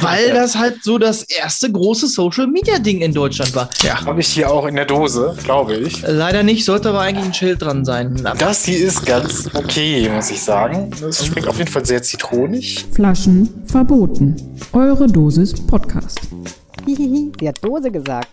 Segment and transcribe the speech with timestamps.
[0.00, 3.68] weil das halt so das erste große Social-Media-Ding in Deutschland war.
[3.82, 4.04] Ja.
[4.04, 6.02] Habe ich hier auch in der Dose, glaube ich.
[6.02, 8.20] Leider nicht, sollte aber eigentlich ein Schild dran sein.
[8.38, 10.90] Das hier ist ganz okay, muss ich sagen.
[11.00, 12.86] Das schmeckt auf jeden Fall sehr zitronig.
[12.92, 14.36] Flaschen verboten.
[14.72, 16.20] Eure Dosis Podcast.
[16.86, 18.28] Hihihi, sie hat Dose gesagt.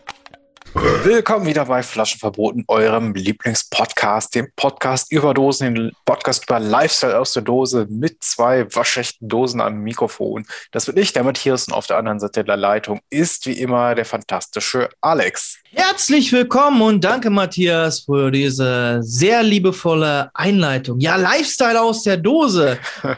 [0.78, 7.32] Willkommen wieder bei Flaschenverboten, eurem Lieblingspodcast, dem Podcast über Dosen, den Podcast über Lifestyle aus
[7.32, 10.46] der Dose mit zwei waschechten Dosen am Mikrofon.
[10.72, 13.96] Das bin ich, der Matthias, und auf der anderen Seite der Leitung ist wie immer
[13.96, 15.60] der fantastische Alex.
[15.72, 21.00] Herzlich willkommen und danke, Matthias, für diese sehr liebevolle Einleitung.
[21.00, 22.78] Ja, Lifestyle aus der Dose.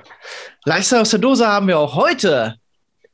[0.65, 2.59] Lifestyle aus der Dose haben wir auch heute.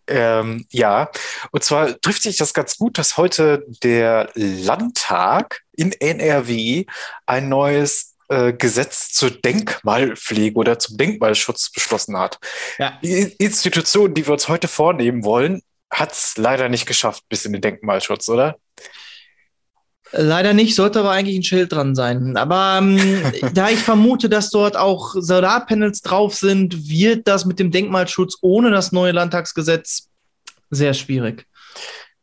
[0.07, 1.09] Ähm, ja,
[1.52, 6.85] und zwar trifft sich das ganz gut, dass heute der Landtag in NRW
[7.25, 12.39] ein neues äh, Gesetz zur Denkmalpflege oder zum Denkmalschutz beschlossen hat.
[12.80, 12.99] Ja.
[13.03, 15.61] Die Institution, die wir uns heute vornehmen wollen,
[15.91, 18.58] hat es leider nicht geschafft bis in den Denkmalschutz, oder?
[20.16, 22.38] Leider nicht, sollte aber eigentlich ein Schild dran sein.
[22.38, 27.72] Aber ähm, da ich vermute, dass dort auch Solarpanels drauf sind, wird das mit dem
[27.72, 30.09] Denkmalschutz ohne das neue Landtagsgesetz
[30.70, 31.47] sehr schwierig.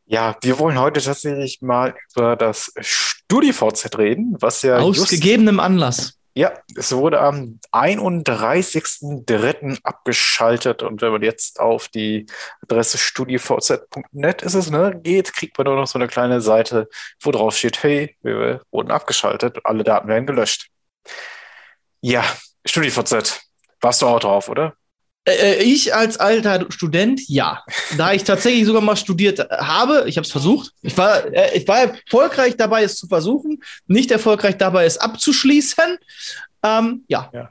[0.07, 4.79] Ja, wir wollen heute tatsächlich mal über das StudiVZ reden, was ja.
[4.79, 6.20] Aus gegebenem Anlass.
[6.41, 9.81] Ja, es wurde am 31.03.
[9.83, 12.25] abgeschaltet und wenn man jetzt auf die
[12.63, 16.89] Adresse studivz.net ist es, ne, geht, kriegt man nur noch so eine kleine Seite,
[17.21, 20.71] wo drauf steht, hey, wir wurden abgeschaltet, alle Daten werden gelöscht.
[22.01, 22.25] Ja,
[22.65, 23.43] StudiVZ,
[23.83, 24.75] warst du auch drauf, oder?
[25.25, 27.63] Äh, äh, ich als alter Student, ja.
[27.97, 30.73] Da ich tatsächlich sogar mal studiert habe, ich habe es versucht.
[30.83, 35.99] Ich war, äh, ich war erfolgreich dabei, es zu versuchen, nicht erfolgreich dabei, es abzuschließen.
[36.63, 37.31] Ähm, ja.
[37.33, 37.51] ja.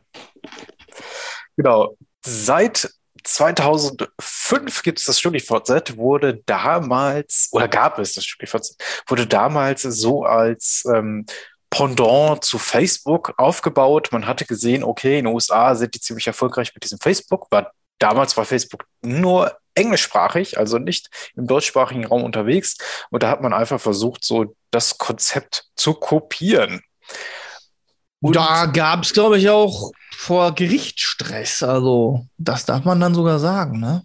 [1.57, 1.95] Genau.
[2.25, 2.89] Seit
[3.23, 10.23] 2005 gibt es das StudiVZ, wurde damals, oder gab es das StudiVZ, wurde damals so
[10.23, 11.25] als ähm,
[11.69, 14.09] Pendant zu Facebook aufgebaut.
[14.11, 17.51] Man hatte gesehen, okay, in den USA sind die ziemlich erfolgreich mit diesem Facebook.
[17.51, 22.77] War, damals war Facebook nur englischsprachig, also nicht im deutschsprachigen Raum unterwegs.
[23.11, 26.81] Und da hat man einfach versucht, so das Konzept zu kopieren.
[28.21, 31.63] Und da gab es, glaube ich, auch vor Gerichtsstress.
[31.63, 34.03] Also, das darf man dann sogar sagen, ne?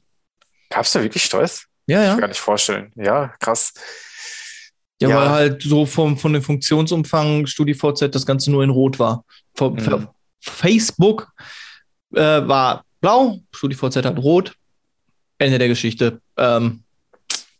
[0.70, 1.64] Gab es da wirklich Stress?
[1.86, 2.04] Ja, ja.
[2.04, 2.92] Ich kann gar nicht vorstellen.
[2.94, 3.72] Ja, krass.
[5.04, 8.98] Ja, ja, weil halt so vom, von dem Funktionsumfang StudiVZ das Ganze nur in Rot
[8.98, 9.24] war.
[9.60, 10.08] Mhm.
[10.40, 11.28] Facebook
[12.14, 14.54] äh, war blau, StudiVZ hat rot.
[15.38, 16.20] Ende der Geschichte.
[16.36, 16.84] Ähm,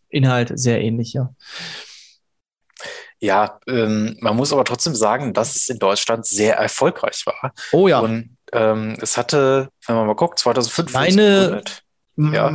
[0.09, 1.35] Inhalt sehr ähnlich, ja.
[3.21, 7.53] Ja, ähm, man muss aber trotzdem sagen, dass es in Deutschland sehr erfolgreich war.
[7.73, 8.01] Oh ja.
[8.01, 11.63] Und ähm, es hatte, wenn man mal guckt, 2005 Meine,
[12.17, 12.53] ja.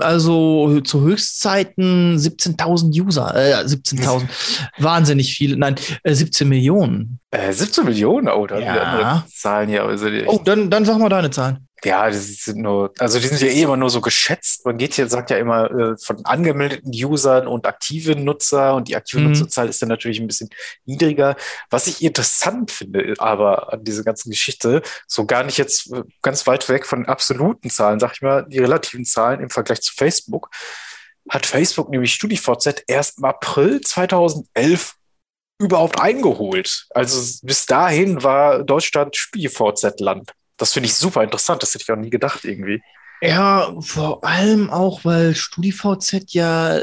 [0.00, 4.28] Also zu Höchstzeiten 17.000 User, äh, 17.000,
[4.78, 7.20] wahnsinnig viele, nein, äh, 17 Millionen.
[7.30, 8.72] Äh, 17 Millionen, oh, da ja.
[8.72, 9.84] andere Zahlen hier.
[9.84, 11.67] Also oh, dann, dann sag mal deine Zahlen.
[11.84, 14.66] Ja, die sind nur, also die sind ja eh immer nur so geschätzt.
[14.66, 18.96] Man geht hier, sagt ja immer äh, von angemeldeten Usern und aktiven Nutzer und die
[18.96, 19.28] aktive mhm.
[19.28, 20.50] Nutzerzahl ist dann natürlich ein bisschen
[20.86, 21.36] niedriger.
[21.70, 26.46] Was ich interessant finde, aber an dieser ganzen Geschichte, so gar nicht jetzt äh, ganz
[26.48, 30.50] weit weg von absoluten Zahlen, sag ich mal, die relativen Zahlen im Vergleich zu Facebook,
[31.30, 34.94] hat Facebook nämlich StudiVZ erst im April 2011
[35.60, 36.86] überhaupt eingeholt.
[36.90, 40.32] Also bis dahin war Deutschland StudiVZ-Land.
[40.58, 41.62] Das finde ich super interessant.
[41.62, 42.82] Das hätte ich auch nie gedacht irgendwie.
[43.20, 46.80] Ja, vor allem auch, weil StudiVZ ja,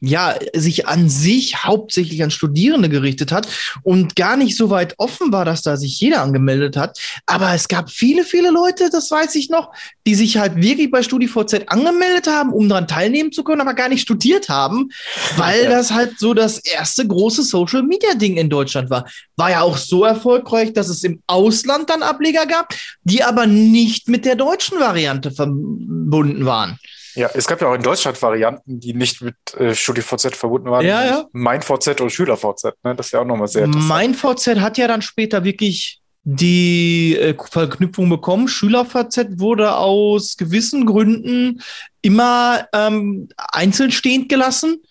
[0.00, 3.46] ja sich an sich hauptsächlich an Studierende gerichtet hat
[3.84, 6.98] und gar nicht so weit offen war, dass da sich jeder angemeldet hat.
[7.26, 9.72] Aber es gab viele, viele Leute, das weiß ich noch,
[10.04, 13.88] die sich halt wirklich bei StudiVZ angemeldet haben, um daran teilnehmen zu können, aber gar
[13.88, 14.88] nicht studiert haben,
[15.36, 15.70] weil ja.
[15.70, 19.08] das halt so das erste große Social Media Ding in Deutschland war.
[19.36, 24.08] War ja auch so erfolgreich, dass es im Ausland dann Ableger gab, die aber nicht
[24.08, 26.78] mit der deutschen Variante verbunden waren.
[27.14, 30.86] Ja, es gab ja auch in Deutschland Varianten, die nicht mit äh, StudiVZ verbunden waren.
[30.86, 31.24] Ja, ja.
[31.32, 32.64] MeinVZ und SchülerVZ.
[32.84, 32.94] Ne?
[32.94, 33.88] Das ist ja auch nochmal sehr interessant.
[33.88, 38.48] MeinVZ hat ja dann später wirklich die äh, Verknüpfung bekommen.
[38.48, 41.60] SchülerVZ wurde aus gewissen Gründen
[42.02, 44.82] immer ähm, einzeln stehend gelassen.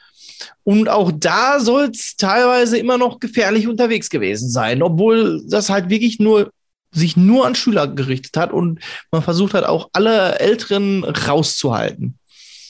[0.64, 5.90] Und auch da soll es teilweise immer noch gefährlich unterwegs gewesen sein, obwohl das halt
[5.90, 6.52] wirklich nur
[6.92, 8.80] sich nur an Schüler gerichtet hat und
[9.12, 12.18] man versucht hat, auch alle Älteren rauszuhalten.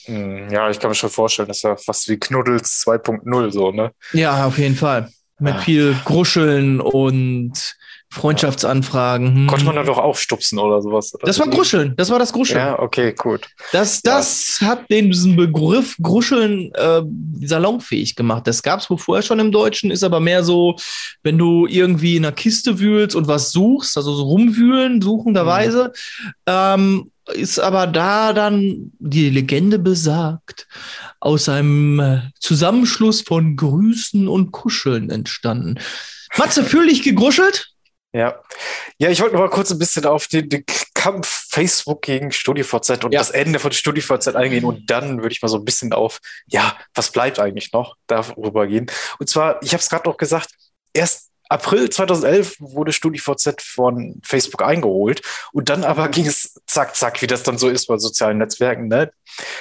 [0.04, 3.72] Hm, ja, ich kann mir schon vorstellen, das ist ja fast wie Knuddels 2.0 so,
[3.72, 3.92] ne?
[4.12, 5.10] Ja, auf jeden Fall.
[5.38, 5.58] Mit ah.
[5.58, 7.76] viel Gruscheln und
[8.10, 9.34] Freundschaftsanfragen.
[9.34, 9.46] Hm.
[9.48, 11.14] Konnte man da doch auch stupsen oder sowas?
[11.14, 12.58] Oder Das war Gruscheln, das war das Gruscheln.
[12.58, 13.48] Ja, okay, gut.
[13.72, 17.02] Das, das hat den, diesen Begriff Gruscheln äh,
[17.42, 18.46] salonfähig gemacht.
[18.46, 20.76] Das gab es wohl vorher schon im Deutschen, ist aber mehr so,
[21.22, 25.92] wenn du irgendwie in einer Kiste wühlst und was suchst, also so rumwühlen, suchenderweise,
[26.46, 30.66] ähm, ist aber da dann die Legende besagt,
[31.20, 35.78] aus einem äh, Zusammenschluss von Grüßen und Kuscheln entstanden.
[36.36, 37.72] Matze, fühl dich gegruschelt?
[38.12, 38.40] Ja.
[38.98, 40.64] Ja, ich wollte noch mal kurz ein bisschen auf den, den
[40.94, 43.20] Kampf Facebook gegen StudiVZ und Ja.
[43.20, 46.76] das Ende von StudiVZ eingehen und dann würde ich mal so ein bisschen auf, ja,
[46.94, 48.90] was bleibt eigentlich noch, darüber gehen.
[49.18, 50.50] Und zwar, ich habe es gerade noch gesagt,
[50.92, 55.22] erst April 2011 wurde StudiVZ von Facebook eingeholt
[55.52, 58.88] und dann aber ging es zack, zack, wie das dann so ist bei sozialen Netzwerken.
[58.88, 59.10] Ne?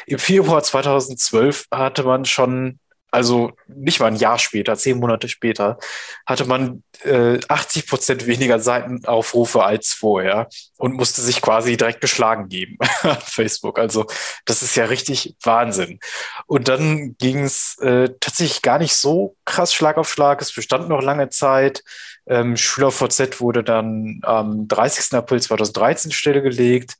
[0.05, 2.79] Im Februar 2012 hatte man schon,
[3.17, 5.79] also nicht mal ein Jahr später, zehn Monate später,
[6.25, 10.47] hatte man äh, 80 Prozent weniger Seitenaufrufe als vorher
[10.77, 13.79] und musste sich quasi direkt geschlagen geben an Facebook.
[13.79, 14.05] Also
[14.45, 15.99] das ist ja richtig Wahnsinn.
[16.45, 20.39] Und dann ging es äh, tatsächlich gar nicht so krass Schlag auf Schlag.
[20.41, 21.83] Es bestand noch lange Zeit.
[22.27, 25.13] Ähm, SchülerVZ wurde dann am 30.
[25.13, 26.95] April 2013 stillgelegt.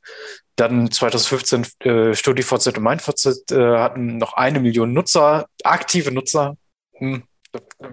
[0.56, 6.56] Dann 2015 äh, StudiVZ und MeinVZ äh, hatten noch eine Million Nutzer, aktive Nutzer.
[6.94, 7.22] Hm,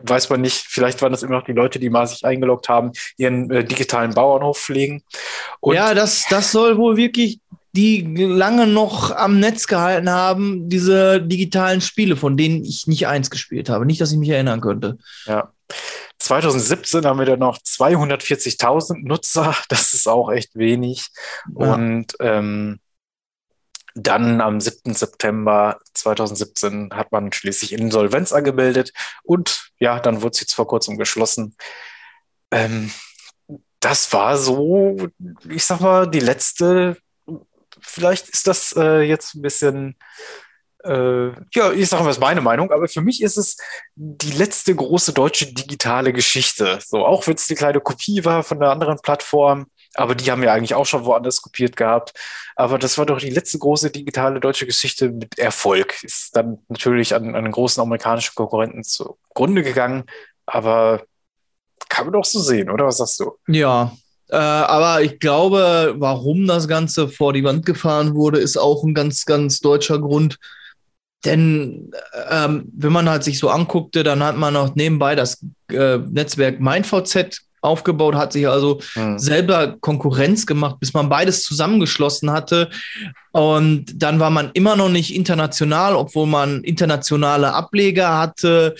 [0.03, 0.65] weiß man nicht.
[0.67, 4.13] Vielleicht waren das immer noch die Leute, die mal sich eingeloggt haben, ihren äh, digitalen
[4.13, 5.03] Bauernhof pflegen.
[5.59, 7.39] Und ja, das, das soll wohl wirklich
[7.75, 13.29] die lange noch am Netz gehalten haben, diese digitalen Spiele, von denen ich nicht eins
[13.29, 13.85] gespielt habe.
[13.85, 14.97] Nicht, dass ich mich erinnern könnte.
[15.25, 15.51] Ja.
[16.25, 19.55] 2017 haben wir dann noch 240.000 Nutzer.
[19.69, 21.07] Das ist auch echt wenig.
[21.57, 21.73] Ja.
[21.73, 22.79] Und ähm,
[23.93, 24.93] dann am 7.
[24.93, 28.91] September 2017 hat man schließlich Insolvenz angemeldet
[29.23, 31.55] und ja, dann wurde es jetzt vor kurzem geschlossen.
[32.51, 32.91] Ähm,
[33.79, 34.97] das war so,
[35.47, 36.97] ich sag mal, die letzte,
[37.79, 39.95] vielleicht ist das äh, jetzt ein bisschen,
[40.85, 43.57] äh, ja, ich sage mal, ist meine Meinung, aber für mich ist es
[43.95, 46.79] die letzte große deutsche digitale Geschichte.
[46.85, 49.65] So, auch wenn es eine kleine Kopie war von einer anderen Plattform,
[49.95, 52.13] aber die haben ja eigentlich auch schon woanders kopiert gehabt.
[52.55, 56.03] Aber das war doch die letzte große digitale deutsche Geschichte mit Erfolg.
[56.03, 60.03] Ist dann natürlich an, an großen amerikanischen Konkurrenten zugrunde gegangen,
[60.45, 61.03] aber
[61.89, 62.85] kann man doch so sehen, oder?
[62.85, 63.37] Was sagst du?
[63.47, 63.91] Ja,
[64.29, 68.93] äh, aber ich glaube, warum das Ganze vor die Wand gefahren wurde, ist auch ein
[68.93, 70.39] ganz, ganz deutscher Grund.
[71.25, 71.91] Denn
[72.29, 76.59] ähm, wenn man halt sich so anguckte, dann hat man auch nebenbei das äh, Netzwerk
[76.59, 79.17] MeinVZ aufgebaut, hat sich also Hm.
[79.17, 82.69] selber Konkurrenz gemacht, bis man beides zusammengeschlossen hatte.
[83.31, 88.75] Und dann war man immer noch nicht international, obwohl man internationale Ableger hatte.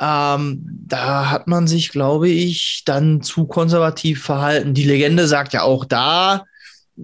[0.00, 4.74] Ähm, da hat man sich, glaube ich, dann zu konservativ verhalten.
[4.74, 6.44] Die Legende sagt ja auch da,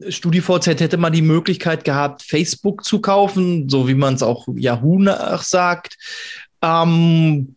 [0.09, 4.99] StudiVZ hätte man die Möglichkeit gehabt, Facebook zu kaufen, so wie man es auch Yahoo
[5.01, 5.97] nachsagt.
[6.63, 7.57] Ähm,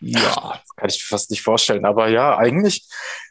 [0.00, 0.60] ja.
[0.76, 1.84] Kann ich mir fast nicht vorstellen.
[1.84, 2.86] Aber ja, eigentlich,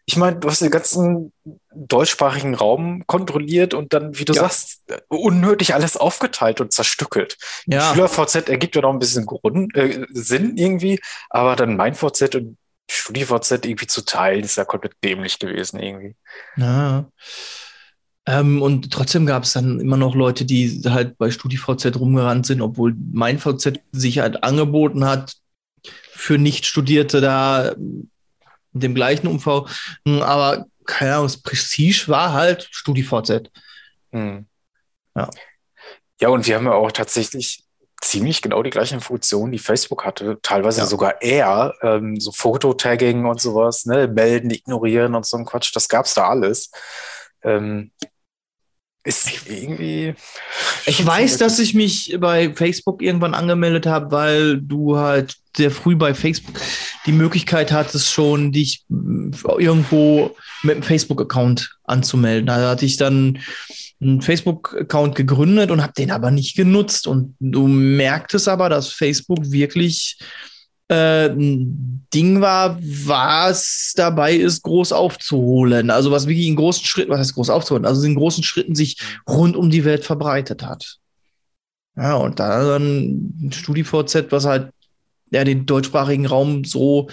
[0.05, 1.33] ich meine, du hast den ganzen
[1.75, 4.43] deutschsprachigen Raum kontrolliert und dann, wie du Ja.
[4.43, 7.37] sagst, unnötig alles aufgeteilt und zerstückelt.
[7.65, 7.91] Ja.
[7.93, 10.99] SchülerVZ ergibt ja noch ein bisschen Grund, äh, Sinn irgendwie,
[11.29, 12.57] aber dann mein VZ und
[12.89, 16.15] StudiVZ irgendwie zu teilen, ist ja komplett dämlich gewesen irgendwie.
[16.57, 17.05] Ja.
[18.31, 22.61] Ähm, und trotzdem gab es dann immer noch Leute, die halt bei StudiVZ rumgerannt sind,
[22.61, 25.33] obwohl mein VZ sich halt angeboten hat,
[26.13, 29.65] für Nicht-Studierte da mit dem gleichen Umfang.
[30.05, 33.49] Aber keine Ahnung, das Prestige war halt StudiVZ.
[34.13, 34.45] Hm.
[35.15, 35.29] Ja.
[36.21, 37.65] Ja, und wir haben ja auch tatsächlich
[38.01, 40.85] ziemlich genau die gleichen Funktionen, die Facebook hatte, teilweise Ja.
[40.85, 45.89] sogar eher, ähm, so Fototagging und sowas, ne, melden, ignorieren und so ein Quatsch, das
[45.89, 46.71] gab's da alles.
[47.43, 47.91] Ähm,
[49.03, 50.13] ist irgendwie.
[50.85, 55.95] Ich weiß, dass ich mich bei Facebook irgendwann angemeldet habe, weil du halt sehr früh
[55.95, 56.55] bei Facebook
[57.05, 62.45] die Möglichkeit hattest, schon dich irgendwo mit einem Facebook-Account anzumelden.
[62.45, 63.39] Da hatte ich dann
[63.99, 67.07] einen Facebook-Account gegründet und habe den aber nicht genutzt.
[67.07, 70.19] Und du merktest aber, dass Facebook wirklich
[70.91, 75.89] äh, ein Ding war, was dabei ist, groß aufzuholen.
[75.89, 77.85] Also was wirklich in großen Schritten, was heißt groß aufzuholen?
[77.85, 80.97] Also in großen Schritten sich rund um die Welt verbreitet hat.
[81.95, 84.71] Ja, und da dann StudiVZ, was halt
[85.29, 87.09] ja den deutschsprachigen Raum so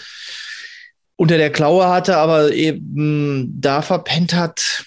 [1.14, 4.84] unter der Klaue hatte, aber eben da verpennt hat,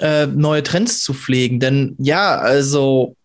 [0.00, 1.60] äh, neue Trends zu pflegen.
[1.60, 3.16] Denn ja, also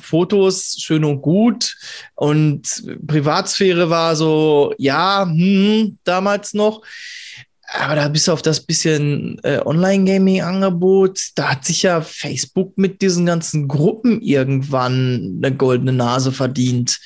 [0.00, 1.76] Fotos schön und gut
[2.14, 6.82] und Privatsphäre war so, ja, hm, damals noch.
[7.72, 13.26] Aber da bis auf das bisschen äh, Online-Gaming-Angebot, da hat sich ja Facebook mit diesen
[13.26, 16.98] ganzen Gruppen irgendwann eine goldene Nase verdient.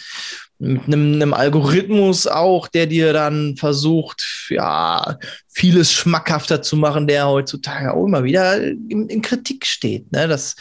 [0.59, 7.29] Mit einem, einem Algorithmus auch, der dir dann versucht, ja, vieles schmackhafter zu machen, der
[7.29, 10.11] heutzutage auch immer wieder in, in Kritik steht.
[10.13, 10.29] Ne?
[10.29, 10.57] Das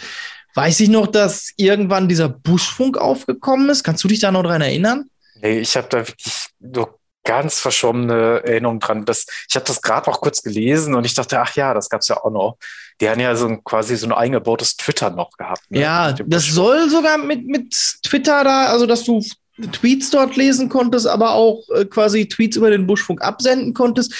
[0.55, 3.83] weiß ich noch, dass irgendwann dieser Buschfunk aufgekommen ist.
[3.83, 5.09] Kannst du dich da noch dran erinnern?
[5.41, 9.05] Nee, ich habe da wirklich nur ganz verschwommene Erinnerung dran.
[9.05, 12.07] Das, ich habe das gerade noch kurz gelesen und ich dachte, ach ja, das gab's
[12.07, 12.57] ja auch noch.
[13.01, 15.63] Die haben ja so ein, quasi so ein eingebautes Twitter noch gehabt.
[15.69, 15.79] Ne?
[15.79, 19.23] Ja, das soll sogar mit, mit Twitter da, also dass du
[19.71, 24.13] Tweets dort lesen konntest, aber auch äh, quasi Tweets über den Buschfunk absenden konntest.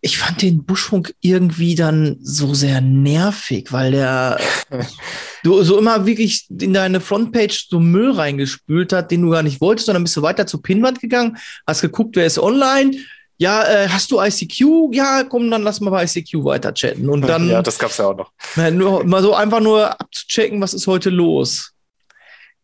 [0.00, 4.40] Ich fand den Buschfunk irgendwie dann so sehr nervig, weil der
[5.44, 9.60] du so immer wirklich in deine Frontpage so Müll reingespült hat, den du gar nicht
[9.60, 12.96] wolltest, sondern bist du weiter zur Pinwand gegangen, hast geguckt, wer ist online.
[13.36, 14.94] Ja, äh, hast du ICQ?
[14.94, 17.08] Ja, komm, dann lass mal bei ICQ weiter chatten.
[17.08, 17.48] Und dann.
[17.48, 18.32] ja, das gab's ja auch noch.
[18.70, 21.72] Nur, mal so einfach nur abzuchecken, was ist heute los.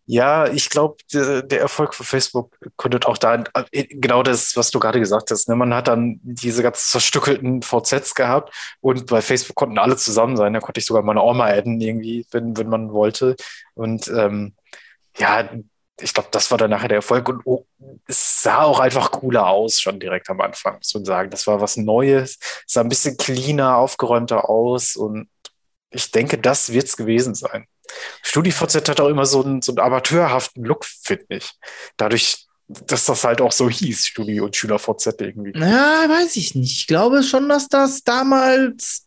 [0.09, 4.79] Ja, ich glaube, der, Erfolg von Facebook gründet auch da äh, genau das, was du
[4.79, 5.49] gerade gesagt hast.
[5.49, 5.57] Ne?
[5.57, 10.53] Man hat dann diese ganz zerstückelten VZs gehabt und bei Facebook konnten alle zusammen sein.
[10.53, 13.35] Da konnte ich sogar meine Oma adden irgendwie, wenn, wenn man wollte.
[13.75, 14.55] Und ähm,
[15.19, 15.51] ja,
[16.01, 17.65] ich glaube, das war dann nachher der Erfolg und oh,
[18.07, 21.31] es sah auch einfach cooler aus, schon direkt am Anfang, muss man sagen.
[21.31, 25.29] Das war was Neues, es sah ein bisschen cleaner, aufgeräumter aus und
[25.91, 27.67] ich denke, das wird es gewesen sein.
[28.23, 31.53] StudiVZ hat auch immer so einen, so einen amateurhaften Look, finde ich.
[31.97, 35.59] Dadurch, dass das halt auch so hieß, Studi- und SchülerVZ irgendwie.
[35.59, 36.81] Ja, weiß ich nicht.
[36.81, 39.07] Ich glaube schon, dass das damals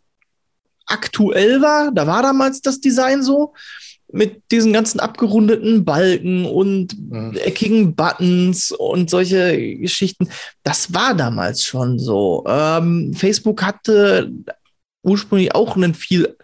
[0.85, 1.91] aktuell war.
[1.91, 3.53] Da war damals das Design so
[4.11, 7.37] mit diesen ganzen abgerundeten Balken und mhm.
[7.37, 10.29] eckigen Buttons und solche Geschichten.
[10.63, 12.43] Das war damals schon so.
[12.47, 14.31] Ähm, Facebook hatte
[15.03, 16.35] ursprünglich auch einen viel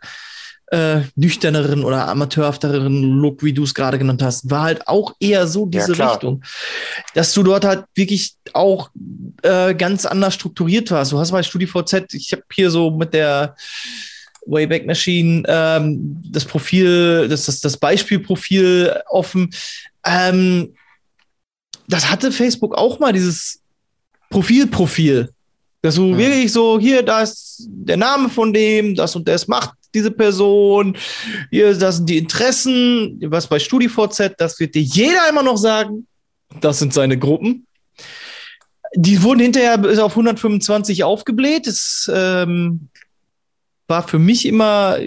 [0.75, 5.47] äh, nüchterneren oder amateurhafteren Look, wie du es gerade genannt hast, war halt auch eher
[5.47, 6.43] so diese ja, Richtung.
[7.13, 8.89] Dass du dort halt wirklich auch
[9.41, 11.13] äh, ganz anders strukturiert warst.
[11.13, 13.55] Du hast mal StudiVZ, ich habe hier so mit der
[14.45, 19.51] Wayback Machine ähm, das Profil, das, das, das Beispielprofil offen.
[20.05, 20.73] Ähm,
[21.87, 23.61] das hatte Facebook auch mal, dieses
[24.29, 25.29] Profilprofil.
[25.81, 26.17] Dass du hm.
[26.17, 30.95] wirklich so, hier, da ist der Name von dem, das und das macht diese Person,
[31.49, 36.07] hier, das sind die Interessen, was bei StudiVZ, das wird dir jeder immer noch sagen,
[36.61, 37.65] das sind seine Gruppen.
[38.93, 41.67] Die wurden hinterher bis auf 125 aufgebläht.
[41.67, 42.89] Das ähm,
[43.87, 44.97] war für mich immer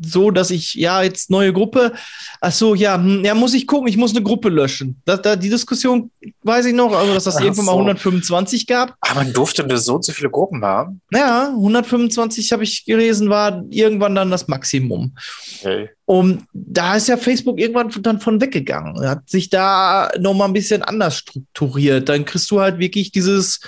[0.00, 1.92] so, dass ich, ja, jetzt neue Gruppe,
[2.40, 5.00] ach so, ja, hm, ja, muss ich gucken, ich muss eine Gruppe löschen.
[5.04, 6.10] Da, da, die Diskussion
[6.42, 7.72] weiß ich noch, also dass das ach irgendwann so.
[7.72, 8.96] mal 125 gab.
[9.00, 11.00] Aber man durfte nur so und so viele Gruppen haben.
[11.12, 15.14] Ja, 125 habe ich gelesen, war irgendwann dann das Maximum.
[15.60, 15.90] Okay.
[16.04, 19.06] Und da ist ja Facebook irgendwann dann von weggegangen.
[19.06, 22.08] Hat sich da nochmal ein bisschen anders strukturiert.
[22.08, 23.60] Dann kriegst du halt wirklich dieses,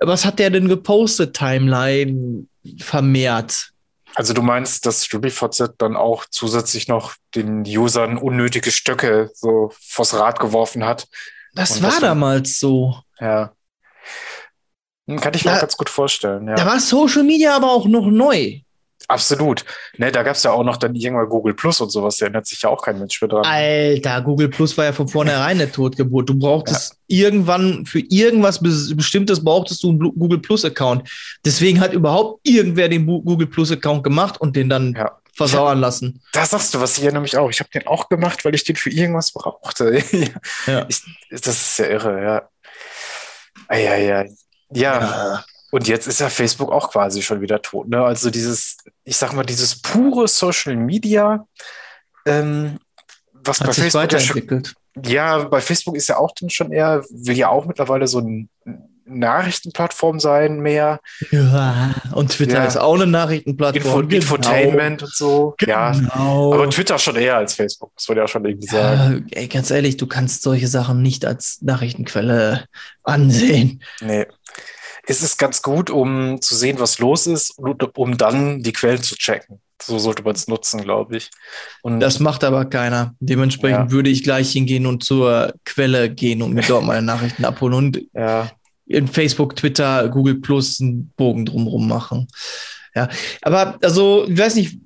[0.00, 2.46] was hat der denn gepostet, Timeline?
[2.80, 3.72] Vermehrt.
[4.14, 10.14] Also du meinst, dass StudiVZ dann auch zusätzlich noch den Usern unnötige Stöcke so vors
[10.14, 11.06] Rad geworfen hat?
[11.54, 13.00] Das war damals so.
[13.20, 13.52] Ja.
[15.06, 16.48] Hm, kann ich mir da, ganz gut vorstellen.
[16.48, 16.54] Ja.
[16.54, 18.60] Da war Social Media aber auch noch neu.
[19.10, 19.64] Absolut.
[19.96, 22.46] Ne, da gab es ja auch noch dann irgendwann Google Plus und sowas, da erinnert
[22.46, 23.44] sich ja auch kein Mensch mehr dran.
[23.46, 26.28] Alter, Google Plus war ja von vornherein eine Totgeburt.
[26.28, 27.24] Du brauchtest ja.
[27.24, 31.08] irgendwann für irgendwas Bestimmtes brauchtest du einen Google Plus-Account.
[31.42, 35.18] Deswegen hat überhaupt irgendwer den Google Plus-Account gemacht und den dann ja.
[35.32, 36.20] versauern lassen.
[36.34, 37.48] Da sagst du was, ich erinnere mich auch.
[37.48, 40.02] Ich habe den auch gemacht, weil ich den für irgendwas brauchte.
[40.66, 40.84] ja.
[40.86, 41.00] Ich,
[41.30, 42.48] das ist ja irre, ja.
[43.68, 44.30] Eieiei.
[44.74, 45.00] ja.
[45.00, 45.44] ja.
[45.70, 47.88] Und jetzt ist ja Facebook auch quasi schon wieder tot.
[47.88, 48.02] Ne?
[48.02, 51.46] Also dieses, ich sag mal, dieses pure Social Media,
[52.26, 52.78] ähm,
[53.32, 54.74] was Hat bei Facebook weiterentwickelt.
[55.04, 58.48] Ja, bei Facebook ist ja auch dann schon eher, will ja auch mittlerweile so ein
[59.04, 61.00] Nachrichtenplattform sein mehr.
[61.30, 62.64] Ja, und Twitter ja.
[62.64, 63.84] ist auch eine Nachrichtenplattform.
[63.84, 64.16] Info genau.
[64.16, 65.54] Infotainment und so.
[65.58, 66.52] Genau.
[66.52, 69.26] Ja, aber Twitter schon eher als Facebook, das würde ja schon irgendwie ja, sagen.
[69.30, 72.64] Ey, ganz ehrlich, du kannst solche Sachen nicht als Nachrichtenquelle
[73.02, 73.82] ansehen.
[74.00, 74.26] Nee
[75.08, 79.02] ist es ganz gut, um zu sehen, was los ist und um dann die Quellen
[79.02, 79.60] zu checken.
[79.80, 81.30] So sollte man es nutzen, glaube ich.
[81.82, 83.14] Und das macht aber keiner.
[83.20, 83.90] Dementsprechend ja.
[83.90, 88.02] würde ich gleich hingehen und zur Quelle gehen und mir dort meine Nachrichten abholen und
[88.12, 88.50] ja.
[88.86, 92.28] in Facebook, Twitter, Google Plus einen Bogen drumherum machen.
[92.94, 93.08] Ja,
[93.42, 94.78] aber also, ich weiß nicht,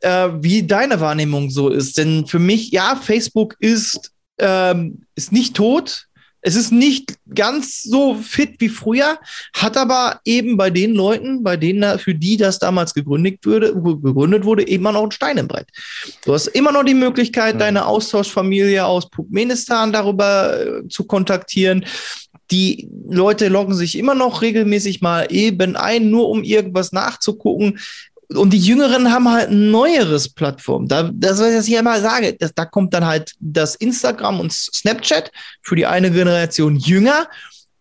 [0.00, 5.54] äh, wie deine Wahrnehmung so ist, denn für mich, ja, Facebook ist, ähm, ist nicht
[5.54, 6.08] tot,
[6.42, 9.18] Es ist nicht ganz so fit wie früher,
[9.54, 14.44] hat aber eben bei den Leuten, bei denen für die das damals gegründet wurde, gegründet
[14.44, 15.68] wurde, immer noch ein Stein im Brett.
[16.24, 17.58] Du hast immer noch die Möglichkeit, mhm.
[17.60, 21.84] deine Austauschfamilie aus Turkmenistan darüber äh, zu kontaktieren.
[22.50, 27.78] Die Leute loggen sich immer noch regelmäßig mal eben ein, nur um irgendwas nachzugucken.
[28.34, 30.86] Und die Jüngeren haben halt ein neueres Plattform.
[30.86, 35.32] Da, das, was ich immer sage, das, da kommt dann halt das Instagram und Snapchat
[35.62, 37.28] für die eine Generation jünger.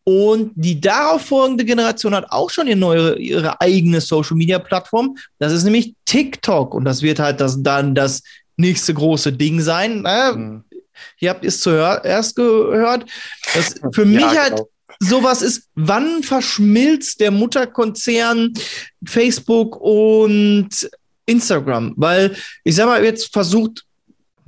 [0.04, 5.16] Und die darauf folgende Generation hat auch schon ihre, neue, ihre eigene Social Media Plattform.
[5.38, 6.74] Das ist nämlich TikTok.
[6.74, 8.24] Und das wird halt das, dann das
[8.58, 10.02] nächste große Ding sein.
[10.02, 10.34] Ne?
[10.36, 10.64] Mhm.
[11.20, 13.06] Ihr habt es zuerst gehört.
[13.54, 18.54] Das für mich ja, halt genau sowas ist, wann verschmilzt der Mutterkonzern
[19.06, 20.70] Facebook und
[21.26, 21.94] Instagram?
[21.98, 23.86] Weil ich sag mal, jetzt versucht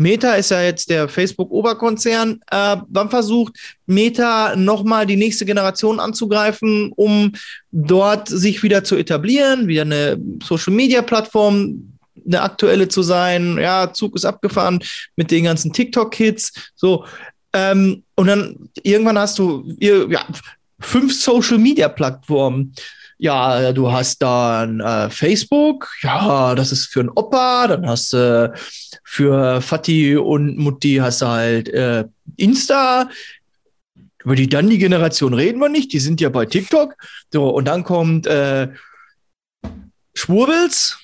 [0.02, 2.40] Meta ist ja jetzt der Facebook-Oberkonzern.
[2.50, 3.54] Äh, wann versucht
[3.86, 7.34] Meta nochmal die nächste Generation anzugreifen, um
[7.72, 13.60] dort sich wieder zu etablieren, wieder eine Social-Media-Plattform, eine aktuelle zu sein?
[13.60, 14.80] Ja, Zug ist abgefahren
[15.16, 16.72] mit den ganzen TikTok-Kids.
[16.76, 17.06] So,
[17.54, 20.26] ähm, und dann irgendwann hast du ja,
[20.80, 22.74] fünf Social Media Plattformen.
[23.18, 28.52] Ja, du hast dann äh, Facebook, ja, das ist für ein Opa, dann hast du
[28.52, 28.58] äh,
[29.04, 32.06] für Fatih und Mutti hast du halt äh,
[32.38, 33.10] Insta.
[34.24, 36.96] Über die dann die Generation reden wir nicht, die sind ja bei TikTok.
[37.32, 38.70] So, und dann kommt äh,
[40.16, 40.98] Schwurbels.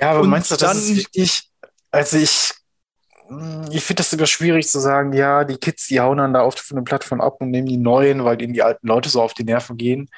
[0.00, 1.42] Ja, aber meinst du, das dann, ist wichtig?
[1.90, 2.52] Also ich
[3.70, 6.60] ich finde das sogar schwierig zu sagen, ja, die Kids, die hauen dann da oft
[6.60, 9.34] von der Plattform ab und nehmen die neuen, weil ihnen die alten Leute so auf
[9.34, 10.10] die Nerven gehen.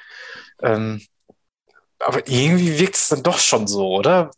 [0.61, 1.01] Ähm,
[1.99, 4.31] aber irgendwie wirkt es dann doch schon so, oder?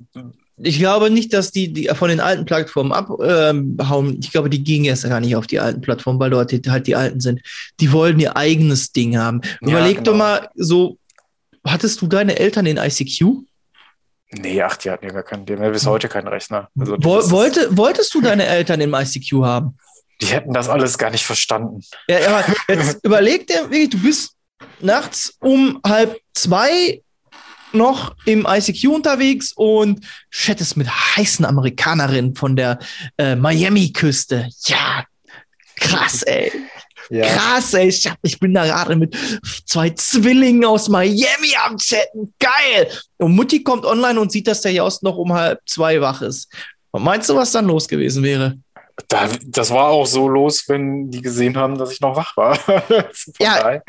[0.59, 3.71] Ich glaube nicht, dass die, die von den alten Plattformen abhauen.
[3.81, 6.87] Ähm, ich glaube, die gingen erst gar nicht auf die alten Plattformen, weil dort halt
[6.87, 7.41] die alten sind.
[7.81, 9.41] Die wollen ihr eigenes Ding haben.
[9.61, 10.11] Ja, Überleg genau.
[10.11, 10.99] doch mal so,
[11.65, 13.45] hattest du deine Eltern in ICQ?
[14.31, 16.69] Nee, ach, die hatten ja gar keinen, die haben ja bis heute keinen Rechner.
[16.79, 19.79] Also, Wo, wollte, wolltest du deine Eltern im ICQ haben?
[20.21, 21.83] Die hätten das alles gar nicht verstanden.
[22.09, 24.35] Ja, aber jetzt überleg dir wirklich, du bist
[24.81, 27.03] nachts um halb zwei
[27.73, 32.79] noch im ICQ unterwegs und chattest mit heißen Amerikanerinnen von der
[33.19, 34.49] äh, Miami-Küste.
[34.67, 35.05] Ja,
[35.77, 36.51] krass, ey.
[37.11, 37.27] Ja.
[37.27, 37.89] Krass, ey.
[37.89, 39.17] Ich, ich bin da gerade mit
[39.67, 42.35] zwei Zwillingen aus Miami am Chatten.
[42.39, 42.89] Geil.
[43.17, 46.53] Und Mutti kommt online und sieht, dass der Jaust noch um halb zwei wach ist.
[46.91, 48.59] Und meinst du, was dann los gewesen wäre?
[49.07, 52.59] Da, das war auch so los, wenn die gesehen haben, dass ich noch wach war.
[53.39, 53.81] ja,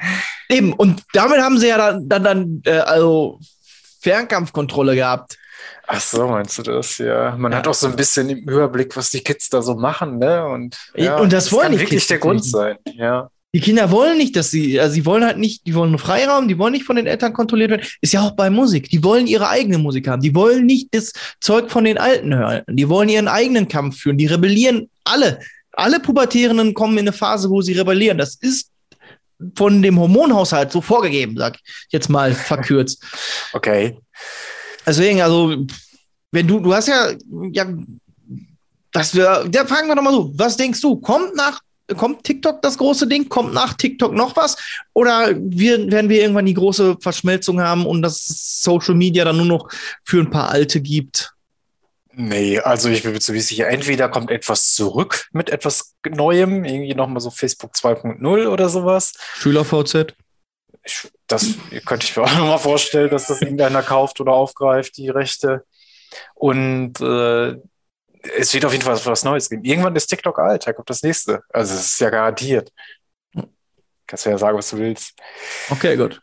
[0.49, 0.73] eben.
[0.73, 3.39] Und damit haben sie ja dann, dann, dann äh, also
[4.01, 5.37] Fernkampfkontrolle gehabt.
[5.87, 6.97] Ach so, meinst du das?
[6.99, 7.35] Ja.
[7.37, 7.57] Man ja.
[7.57, 10.45] hat auch so ein bisschen im Überblick, was die Kids da so machen, ne?
[10.45, 13.29] Und, ja, und das, das wollen kann wirklich Kids der Grund sein, ja.
[13.51, 16.47] Die Kinder wollen nicht, dass sie, also sie wollen halt nicht, die wollen einen Freiraum,
[16.47, 17.87] die wollen nicht von den Eltern kontrolliert werden.
[17.99, 18.89] Ist ja auch bei Musik.
[18.89, 20.21] Die wollen ihre eigene Musik haben.
[20.21, 22.61] Die wollen nicht das Zeug von den Alten hören.
[22.67, 24.19] Die wollen ihren eigenen Kampf führen.
[24.19, 25.39] Die rebellieren alle.
[25.71, 28.19] Alle Pubertierenden kommen in eine Phase, wo sie rebellieren.
[28.19, 28.69] Das ist
[29.55, 33.03] von dem Hormonhaushalt so vorgegeben, sag ich jetzt mal verkürzt.
[33.53, 33.97] Okay.
[34.85, 35.65] Deswegen, also,
[36.31, 37.11] wenn du, du hast ja,
[37.51, 37.65] ja,
[38.91, 41.59] das wir, ja, fragen wir doch mal so, was denkst du, kommt nach,
[41.97, 44.57] kommt TikTok das große Ding, kommt nach TikTok noch was?
[44.93, 49.45] Oder wir, werden wir irgendwann die große Verschmelzung haben und das Social Media dann nur
[49.45, 49.69] noch
[50.03, 51.33] für ein paar Alte gibt?
[52.11, 56.93] Nee, also ich bin mir ziemlich sicher, entweder kommt etwas zurück mit etwas Neuem, irgendwie
[56.93, 59.13] nochmal so Facebook 2.0 oder sowas.
[59.35, 60.15] Schüler-VZ
[60.89, 65.09] ich, das könnte ich mir auch nochmal vorstellen, dass das irgendeiner kauft oder aufgreift, die
[65.09, 65.65] Rechte.
[66.35, 67.55] Und äh,
[68.37, 69.63] es wird auf jeden Fall was Neues geben.
[69.63, 71.41] Irgendwann ist TikTok alt, da kommt das nächste.
[71.49, 72.71] Also es ist ja garantiert.
[74.07, 75.13] Kannst du ja sagen, was du willst.
[75.69, 76.19] Okay, gut.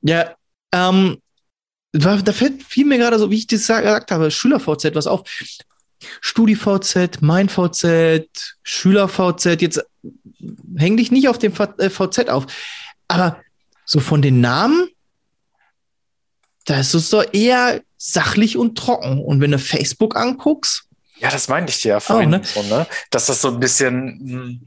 [0.00, 0.34] Ja,
[0.72, 1.20] ähm,
[1.92, 5.22] da fällt viel mir gerade so, wie ich das gesagt habe, Schüler-VZ was auf.
[6.20, 9.84] Studi-VZ, mein VZ, Schüler-VZ, jetzt
[10.76, 12.46] häng dich nicht auf dem VZ äh, auf.
[13.08, 13.42] Aber
[13.88, 14.90] so von den Namen,
[16.66, 19.18] da ist es doch eher sachlich und trocken.
[19.18, 20.84] Und wenn du Facebook anguckst,
[21.20, 22.44] ja, das meinte ich dir ja vorhin, oh, ne?
[22.44, 22.86] So, ne?
[23.10, 24.60] dass das so ein bisschen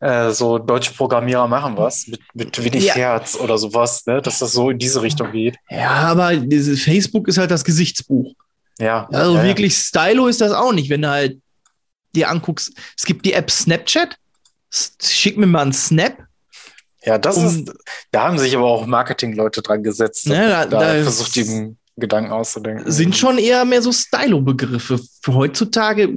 [0.00, 2.94] hm, äh, so deutsche Programmierer machen was mit, mit wenig ja.
[2.94, 4.22] Herz oder sowas, ne?
[4.22, 5.56] dass das so in diese Richtung geht.
[5.68, 6.32] Ja, aber
[6.76, 8.32] Facebook ist halt das Gesichtsbuch.
[8.78, 9.08] Ja.
[9.12, 9.82] Also ja, wirklich ja.
[9.82, 11.38] stylo ist das auch nicht, wenn du halt
[12.14, 12.72] dir anguckst.
[12.96, 14.16] Es gibt die App Snapchat.
[14.70, 16.16] Schick mir mal einen Snap.
[17.04, 17.72] Ja, das um, ist,
[18.10, 20.26] da haben sich aber auch Marketingleute dran gesetzt.
[20.26, 22.90] Ne, da, da, da versucht, diesen Gedanken auszudenken.
[22.90, 25.00] Sind schon eher mehr so Stylo-Begriffe.
[25.22, 26.10] Für heutzutage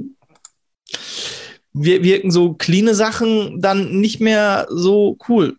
[1.72, 5.56] wir- wirken so cleane Sachen dann nicht mehr so cool.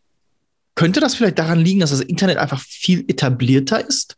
[0.75, 4.17] Könnte das vielleicht daran liegen, dass das Internet einfach viel etablierter ist?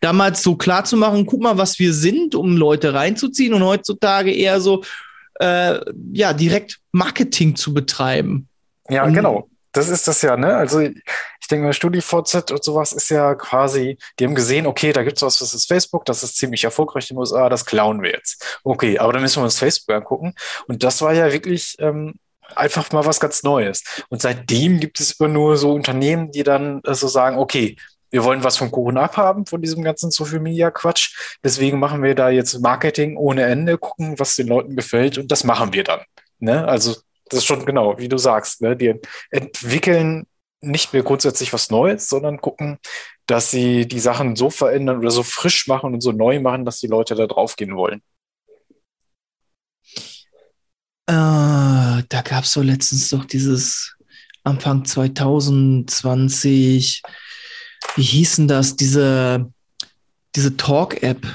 [0.00, 4.32] Damals so klar zu machen, guck mal, was wir sind, um Leute reinzuziehen und heutzutage
[4.32, 4.82] eher so,
[5.38, 5.78] äh,
[6.12, 8.48] ja, direkt Marketing zu betreiben.
[8.90, 9.48] Ja, Und- genau.
[9.72, 10.54] Das ist das ja, ne?
[10.54, 15.02] Also ich denke mal, StudiVZ und sowas ist ja quasi, die haben gesehen, okay, da
[15.02, 18.10] gibt's was, das ist Facebook, das ist ziemlich erfolgreich in den USA, das klauen wir
[18.10, 18.60] jetzt.
[18.64, 20.34] Okay, aber dann müssen wir uns Facebook angucken.
[20.68, 22.14] Und das war ja wirklich ähm,
[22.54, 23.82] einfach mal was ganz Neues.
[24.08, 27.76] Und seitdem gibt es immer nur so Unternehmen, die dann äh, so sagen, okay,
[28.10, 31.16] wir wollen was vom Kuchen abhaben, von diesem ganzen Social Media Quatsch.
[31.42, 35.44] Deswegen machen wir da jetzt Marketing ohne Ende, gucken, was den Leuten gefällt und das
[35.44, 36.00] machen wir dann.
[36.38, 36.68] Ne?
[36.68, 36.94] Also
[37.32, 38.60] das ist schon genau, wie du sagst.
[38.60, 38.76] Ne?
[38.76, 38.94] Die
[39.30, 40.26] entwickeln
[40.60, 42.78] nicht mehr grundsätzlich was Neues, sondern gucken,
[43.26, 46.78] dass sie die Sachen so verändern oder so frisch machen und so neu machen, dass
[46.78, 48.02] die Leute da drauf gehen wollen.
[51.06, 53.96] Äh, da gab es so letztens doch dieses
[54.44, 57.02] Anfang 2020,
[57.96, 59.50] wie hießen das, diese,
[60.36, 61.26] diese Talk-App.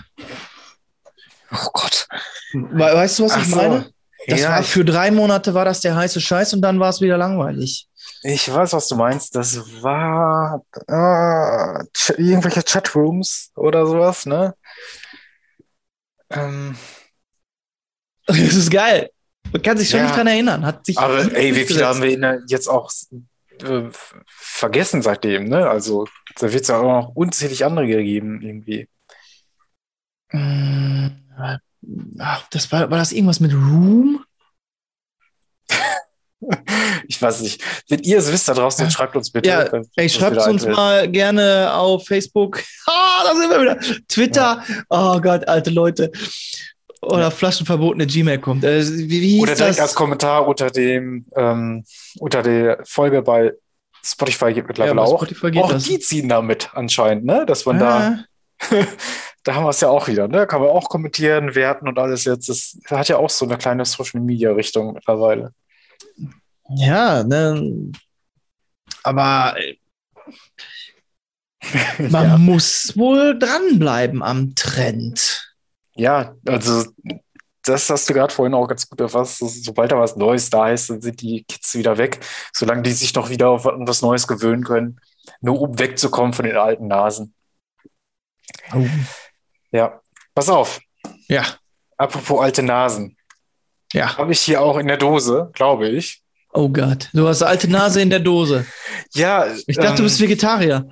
[1.52, 2.08] Oh Gott.
[2.54, 3.84] We weißt du, was Ach ich so.
[4.28, 7.00] Das ja, war für drei Monate war das der heiße Scheiß und dann war es
[7.02, 7.88] wieder langweilig.
[8.24, 9.36] ich weiß, was du meinst.
[9.36, 14.54] Das war äh, Ch irgendwelche Chatrooms oder sowas, ne?
[16.30, 16.76] Ähm,
[18.28, 19.10] Das ist geil.
[19.54, 20.06] Man kann sich schon Ja.
[20.08, 20.66] nicht dran erinnern.
[20.66, 22.92] Hat sich aber ey, wie viele haben wir jetzt auch
[23.64, 23.84] äh,
[24.26, 25.70] vergessen seitdem, ne?
[25.70, 28.90] Also da wird es ja auch noch unzählig andere gegeben, irgendwie.
[30.34, 31.08] Mm,
[32.20, 34.24] Ach, das war, war das irgendwas mit Room?
[37.08, 37.62] Ich weiß nicht.
[37.90, 39.50] Wenn ihr es wisst da draußen, dann schreibt uns bitte.
[39.50, 40.76] Ja, Ey, schreibt uns einfällt.
[40.76, 42.62] mal gerne auf Facebook.
[42.86, 43.80] Ah, da sind wir wieder.
[44.08, 44.64] Twitter.
[44.90, 46.12] Oh Gott, alte Leute.
[47.02, 48.64] Oder flaschenverbotene Gmail kommt.
[48.64, 49.80] Äh, wie, wie Oder direkt das?
[49.88, 51.84] als Kommentar unter dem, ähm,
[52.20, 53.54] unter der Folge bei
[54.04, 55.24] Spotify geht mittlerweile bei auch.
[55.24, 55.84] Auch das.
[55.86, 57.46] die ziehen damit anscheinend, ne?
[57.48, 58.24] Dass man Ah,
[58.70, 58.78] da
[59.56, 60.48] haben wir es ja auch wieder, ne?
[60.48, 62.50] Kann man auch kommentieren, werten und alles jetzt.
[62.50, 65.52] Das hat ja auch so eine kleine Social Media Richtung mittlerweile.
[66.70, 67.92] ja, ne.
[69.04, 69.78] Aber äh,
[72.10, 72.38] man Ja.
[72.38, 75.54] muss wohl dranbleiben am Trend.
[75.96, 76.86] Ja, also
[77.64, 79.40] das hast du gerade vorhin auch ganz gut erfasst.
[79.40, 82.20] Sobald da was Neues da ist, dann sind die Kids wieder weg,
[82.54, 85.00] solange die sich noch wieder auf was Neues gewöhnen können,
[85.42, 87.34] nur um wegzukommen von den alten Nasen.
[89.72, 90.00] Ja,
[90.34, 90.80] pass auf.
[91.28, 91.44] Ja,
[91.98, 93.18] Apropos alte Nasen.
[93.94, 94.18] ja.
[94.18, 96.22] Habe ich hier auch in der Dose, glaube ich.
[96.54, 98.66] Oh Gott, du hast eine alte Nase in der Dose.
[99.14, 100.88] Ja, Ich dachte, du ähm, bist Vegetarier.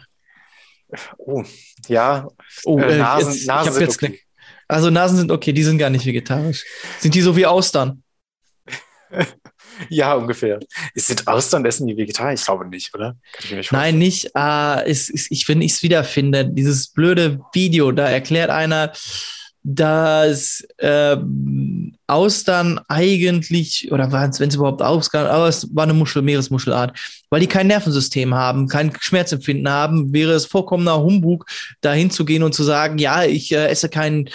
[1.18, 1.44] Oh,
[1.88, 2.28] ja,
[2.64, 4.20] Oh, äh, äh, Nasen, jetzt, Nasen sind okay.
[4.68, 6.64] Also Nasen sind okay, die sind gar nicht vegetarisch.
[7.00, 8.04] Sind die so wie Austern?
[9.90, 10.60] Ja, ungefähr.
[10.94, 12.34] Ist sind Austern essen die Vegetarier?
[12.34, 13.16] Ich glaube nicht, oder?
[13.52, 14.32] Nicht Nein, nicht.
[14.36, 18.92] Äh, es, es, ich, wenn ich es wiederfinde, dieses blöde Video, da erklärt einer,
[19.68, 26.96] dass ähm, Austern eigentlich, oder wenn es überhaupt Austern, aber es war eine Muschel, Meeresmuschelart,
[27.32, 31.48] weil die kein Nervensystem haben, kein Schmerzempfinden haben, wäre es vollkommener Humbug,
[31.82, 34.30] da hinzugehen und zu sagen, ja, ich äh, esse kein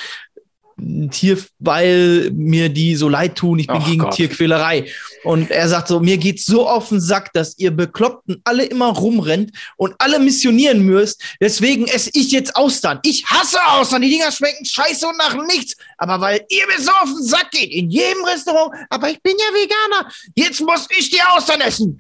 [1.11, 4.15] Tier, weil mir die so leid tun, ich bin Ach gegen Gott.
[4.15, 4.91] Tierquälerei.
[5.25, 8.89] Und er sagt so, mir geht's so auf den Sack, dass ihr Bekloppten alle immer
[8.89, 11.23] rumrennt und alle missionieren müsst.
[11.41, 13.01] Deswegen esse ich jetzt Austern.
[13.03, 14.03] Ich hasse Austern.
[14.03, 15.77] Die Dinger schmecken scheiße und nach nichts.
[15.99, 19.35] Aber weil ihr mir so auf den Sack geht, in jedem Restaurant, aber ich bin
[19.39, 21.99] ja Veganer, jetzt muss ich die Austern essen.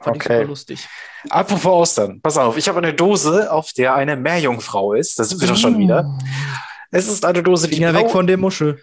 [0.00, 0.44] Fand Okay.
[0.44, 0.80] lustig.
[1.30, 5.18] Apropos Austern, pass auf, ich habe eine Dose, auf der eine Meerjungfrau ist.
[5.18, 6.18] Da sind wir doch schon wieder.
[6.90, 8.80] Es ist eine Dose, die Finger weg von der Muschel.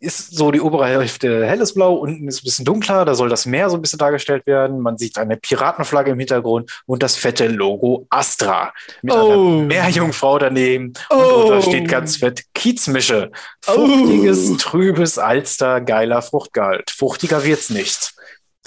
[0.00, 3.44] ist so die obere Hälfte helles Blau, unten ist ein bisschen dunkler, da soll das
[3.44, 4.80] Meer so ein bisschen dargestellt werden.
[4.80, 9.30] Man sieht eine Piratenflagge im Hintergrund und das fette Logo Astra mit Oh.
[9.58, 10.94] einer Meerjungfrau daneben.
[11.10, 11.40] Und Oh.
[11.50, 13.30] drunter steht ganz fett Kiezmische.
[13.66, 13.72] Oh.
[13.86, 16.90] Fruchtiges, trübes Alster, geiler Fruchtgehalt.
[16.90, 18.14] Fruchtiger wird's nicht.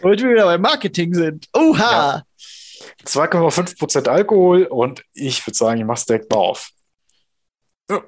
[0.03, 1.47] Heute wir wieder beim Marketing sind.
[1.53, 2.23] Oha!
[3.05, 6.69] 2,5% Alkohol und ich würde sagen, ich mach's direkt mal auf.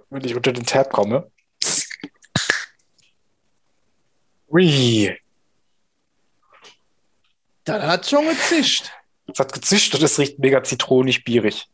[0.10, 1.30] Wenn ich unter den Tab komme.
[4.50, 5.18] Ui,
[7.64, 8.92] Das hat schon gezischt.
[9.28, 11.68] es hat gezischt und es riecht mega zitronig bierig.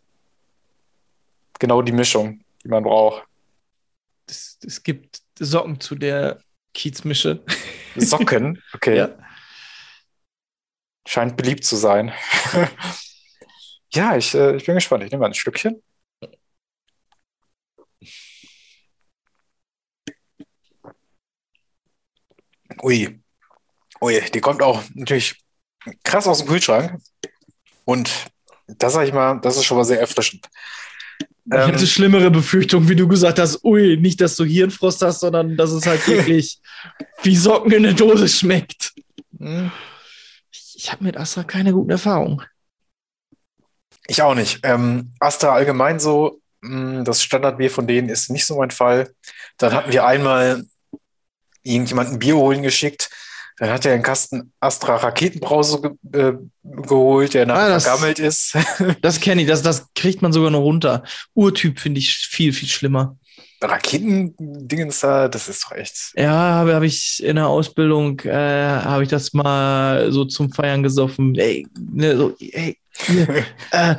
[1.60, 3.24] Genau die Mischung, die man braucht.
[4.28, 6.40] Es, es gibt Socken zu der
[6.74, 7.44] Kiezmische.
[7.96, 8.98] Socken, okay.
[8.98, 9.18] Ja.
[11.06, 12.14] Scheint beliebt zu sein.
[13.92, 15.04] ja, ich, äh, ich bin gespannt.
[15.04, 15.82] Ich nehme mal ein Stückchen.
[22.84, 23.20] Ui.
[24.02, 25.36] Ui, die kommt auch natürlich
[26.04, 27.02] krass aus dem Kühlschrank.
[27.86, 28.10] Und
[28.68, 30.48] das sag ich mal, das ist schon mal sehr erfrischend.
[31.52, 35.58] Ich hatte schlimmere Befürchtungen, wie du gesagt hast, ui, nicht, dass du Hirnfrost hast, sondern
[35.58, 36.60] dass es halt wirklich
[37.24, 38.94] wie Socken in der Dose schmeckt.
[39.40, 39.72] Hm,
[40.52, 42.44] Ich, ich habe mit Astra keine guten Erfahrungen.
[44.08, 44.60] Ich auch nicht.
[44.64, 49.10] Ähm, Astra allgemein so, das Standardbier von denen ist nicht so mein Fall.
[49.58, 50.66] Dann hatten wir einmal
[51.64, 53.10] irgendjemanden Bier holen geschickt.
[53.58, 58.58] Dann hat er einen Kasten Astra Raketenbrause ge äh, geholt, der nachher Ah, vergammelt ist.
[59.02, 61.04] Das kenne ich, das, das kriegt man sogar noch runter.
[61.34, 63.18] Urtyp finde ich viel, viel schlimmer.
[63.62, 66.14] Raketendingens da, das ist doch echt.
[66.16, 70.82] Ja, habe hab ich in der Ausbildung, äh, habe ich das mal so zum Feiern
[70.82, 71.36] gesoffen.
[71.36, 73.96] Ey, ne, so, ey, hier, äh,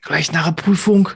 [0.00, 1.10] gleich nach der Prüfung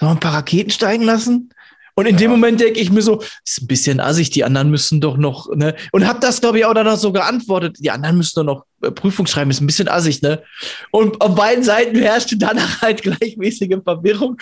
[0.00, 1.50] noch ein paar Raketen steigen lassen.
[1.96, 2.36] Und in dem Ja.
[2.36, 5.76] Moment denke ich mir so, ist ein bisschen assig, die anderen müssen doch noch, ne?
[5.92, 8.90] Und hab das, glaube ich, auch danach so geantwortet, die anderen müssen doch noch äh,
[8.90, 10.42] Prüfung schreiben, ist ein bisschen assig, ne?
[10.90, 14.36] Und auf beiden Seiten herrschte danach halt gleichmäßige Verwirrung,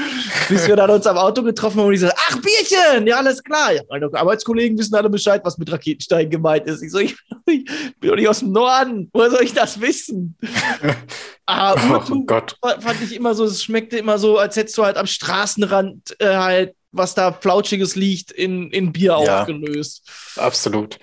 [0.48, 3.42] bis wir dann uns am Auto getroffen haben und ich so, ach, Bierchen, ja, alles
[3.42, 3.72] klar.
[3.72, 6.82] Ja, meine Arbeitskollegen wissen alle Bescheid, was mit Raketensteigen gemeint ist.
[6.82, 7.64] Ich so, ich, bin
[8.02, 10.36] doch nicht aus dem Norden, woher soll ich das wissen?
[11.46, 12.56] Aber Oh Urtu Gott.
[12.62, 16.36] fand ich immer so, es schmeckte immer so, als hättest du halt am Straßenrand äh,
[16.36, 19.40] halt, was da Flautschiges liegt, in, in Bier Ja.
[19.40, 20.08] aufgelöst.
[20.36, 20.98] Absolut.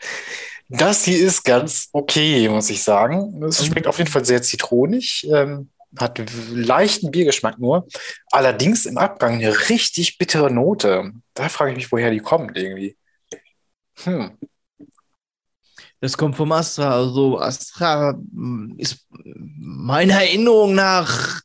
[0.69, 3.43] Das hier ist ganz okay, muss ich sagen.
[3.43, 7.87] Es schmeckt auf jeden Fall sehr zitronig, ähm, hat leichten Biergeschmack nur.
[8.31, 11.11] Allerdings im Abgang eine richtig bittere Note.
[11.33, 12.95] Da frage ich mich, woher die kommt irgendwie.
[14.03, 14.37] Hm.
[16.01, 16.93] Das kommt vom Astra.
[16.93, 21.41] Also Astra mm, ist meiner Erinnerung nach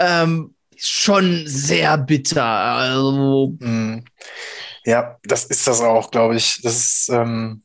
[0.00, 2.44] ähm, schon sehr bitter.
[2.44, 4.04] Also Hm.
[4.84, 6.60] Ja, das ist das auch, glaube ich.
[6.62, 7.62] Das ist, ähm,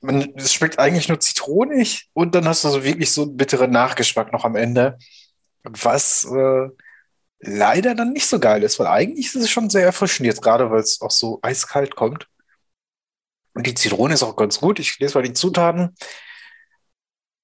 [0.00, 3.70] man, es schmeckt eigentlich nur zitronig und dann hast du so wirklich so einen bitteren
[3.70, 4.98] Nachgeschmack noch am Ende.
[5.64, 6.68] Was äh,
[7.40, 10.70] leider dann nicht so geil ist, weil eigentlich ist es schon sehr erfrischend jetzt, gerade
[10.70, 12.28] weil es auch so eiskalt kommt.
[13.54, 14.78] Und die Zitrone ist auch ganz gut.
[14.78, 15.94] Ich lese mal die Zutaten.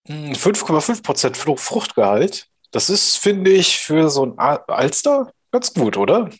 [0.07, 2.49] Hm, 5,5% Fru- Fruchtgehalt.
[2.71, 6.31] Das ist, finde ich, für so ein Alster ganz gut, oder?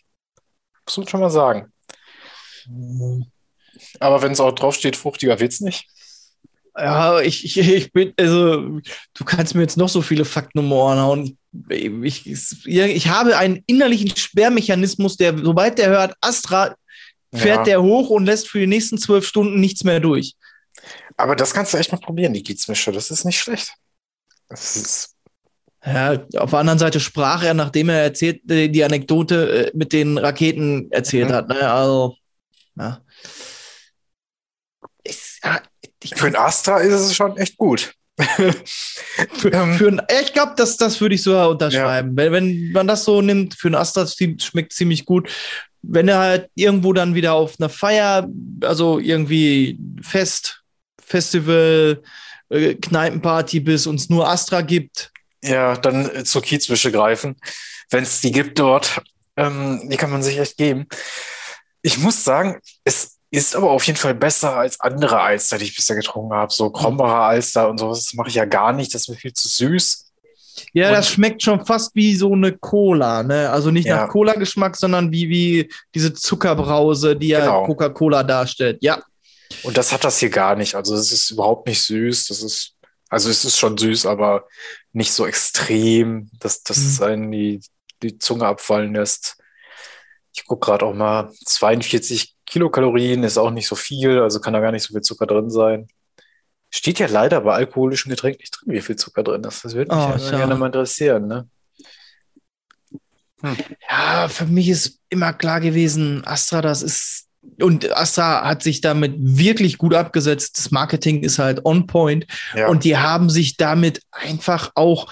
[0.85, 1.71] Muss man schon mal sagen.
[3.99, 5.87] Aber wenn es auch draufsteht, fruchtiger wird's nicht.
[6.75, 8.79] Ja, ich, ich, ich bin, also,
[9.13, 11.37] du kannst mir jetzt noch so viele Fakten um Ohren hauen.
[11.69, 16.75] Ich, ich, ich habe einen innerlichen Sperrmechanismus, der, sobald der hört, Astra,
[17.33, 17.63] fährt Ja.
[17.63, 20.35] der hoch und lässt für die nächsten zwölf Stunden nichts mehr durch.
[21.15, 22.91] Aber das kannst du echt mal probieren, die Gießmische.
[22.91, 23.73] Das ist nicht schlecht.
[24.49, 25.15] Das ist,
[25.85, 29.93] Ja, auf der anderen Seite sprach er, nachdem er erzählt, äh, die Anekdote äh, mit
[29.93, 31.33] den Raketen erzählt Mhm.
[31.33, 31.47] hat.
[31.49, 31.71] Ne?
[31.71, 32.15] Also,
[32.77, 33.01] ja.
[35.03, 35.41] Ist,
[36.15, 37.93] für ein Astra ist es schon echt gut.
[38.19, 38.53] für,
[39.51, 42.15] ähm, für ein, ich glaube, das, das würde ich sogar unterschreiben.
[42.15, 45.29] Wenn, wenn man das so nimmt, für ein Astra schmeckt ziemlich gut.
[45.81, 48.27] Wenn er halt irgendwo dann wieder auf einer Feier,
[48.61, 50.63] also irgendwie Fest,
[51.03, 52.01] Festival,
[52.49, 55.11] äh, Kneipenparty bist und es nur Astra gibt,
[55.43, 57.35] Ja, dann äh, zur Kiezmische greifen,
[57.89, 59.01] wenn es die gibt dort.
[59.35, 60.87] Ähm, die kann man sich echt geben.
[61.81, 65.75] Ich muss sagen, es ist aber auf jeden Fall besser als andere Alster, die ich
[65.75, 66.53] bisher getrunken habe.
[66.53, 68.93] So Krombacher Alster und sowas, das mache ich ja gar nicht.
[68.93, 70.11] Das ist mir viel zu süß.
[70.73, 73.49] Ja, Und- das schmeckt schon fast wie so eine Cola, ne?
[73.49, 74.05] Also nicht Ja.
[74.05, 77.65] nach Cola-Geschmack, sondern wie, wie diese Zuckerbrause, die ja Genau.
[77.65, 78.77] Coca-Cola darstellt.
[78.81, 79.01] Ja.
[79.63, 80.75] Und das hat das hier gar nicht.
[80.75, 82.27] Also es ist überhaupt nicht süß.
[82.27, 82.73] Das ist,
[83.09, 84.47] also es ist schon süß, aber
[84.91, 86.87] nicht so extrem, dass, dass Mhm.
[86.87, 87.61] es einen die,
[88.03, 89.37] die Zunge abfallen lässt.
[90.35, 94.59] Ich gucke gerade auch mal, 42 Kilokalorien ist auch nicht so viel, also kann da
[94.59, 95.87] gar nicht so viel Zucker drin sein.
[96.69, 99.65] Steht ja leider bei alkoholischen Getränken nicht drin, wie viel Zucker drin ist.
[99.65, 101.25] Das würde mich Oh, ja gerne mal interessieren.
[101.25, 101.47] Ne?
[103.89, 107.27] Ja, für mich ist immer klar gewesen, Astra, das ist.
[107.59, 110.59] Und Astra hat sich damit wirklich gut abgesetzt.
[110.59, 112.27] Das Marketing ist halt on point.
[112.55, 112.67] Ja.
[112.67, 115.11] Und die haben sich damit einfach auch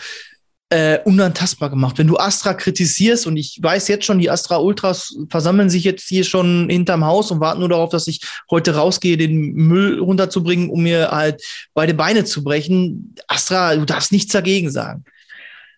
[0.71, 1.97] äh, unantastbar gemacht.
[1.97, 6.07] Wenn du Astra kritisierst, und ich weiß jetzt schon, die Astra Ultras versammeln sich jetzt
[6.07, 10.69] hier schon hinterm Haus und warten nur darauf, dass ich heute rausgehe, den Müll runterzubringen,
[10.69, 13.15] um mir halt beide Beine zu brechen.
[13.27, 15.03] Astra, du darfst nichts dagegen sagen.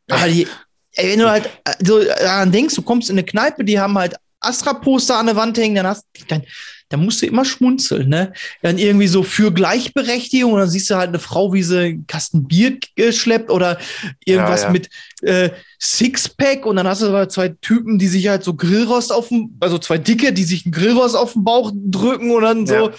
[0.09, 0.47] Aber die,
[0.91, 3.97] ey, wenn du halt äh, so daran denkst, du kommst in eine Kneipe, die haben
[3.97, 6.43] halt Astra-Poster an der Wand hängen, dann hast dann,
[6.89, 8.33] dann musst du immer schmunzeln, ne?
[8.61, 12.07] Dann irgendwie so für Gleichberechtigung und dann siehst du halt eine Frau, wie sie einen
[12.07, 13.79] Kasten Bier geschleppt oder
[14.25, 14.71] irgendwas Ja, ja.
[14.71, 14.89] mit
[15.21, 19.29] äh, Sixpack und dann hast du aber zwei Typen, die sich halt so Grillrost auf
[19.29, 22.89] dem, also zwei Dicke, die sich einen Grillrost auf den Bauch drücken und dann so.
[22.89, 22.95] Ja.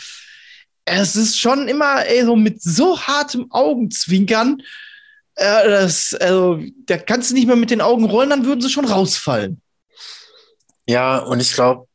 [0.87, 4.61] es ist schon immer ey, so mit so hartem Augenzwinkern.
[5.37, 8.71] Äh, das, also, da kannst du nicht mehr mit den Augen rollen, dann würden sie
[8.71, 9.61] schon rausfallen.
[10.87, 11.87] Ja, und ich glaube,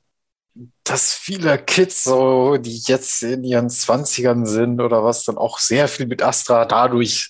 [0.83, 5.87] dass viele Kids, so, die jetzt in ihren Zwanzigern sind oder was, dann auch sehr
[5.87, 7.29] viel mit Astra dadurch,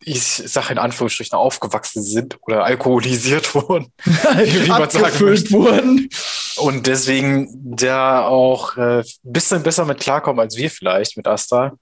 [0.00, 3.92] ich sage in Anführungsstrichen, aufgewachsen sind oder alkoholisiert wurden.
[4.04, 6.08] wie man sagen wurden.
[6.56, 11.72] Und deswegen der auch äh, ein bisschen besser mit klarkommen als wir vielleicht mit Astra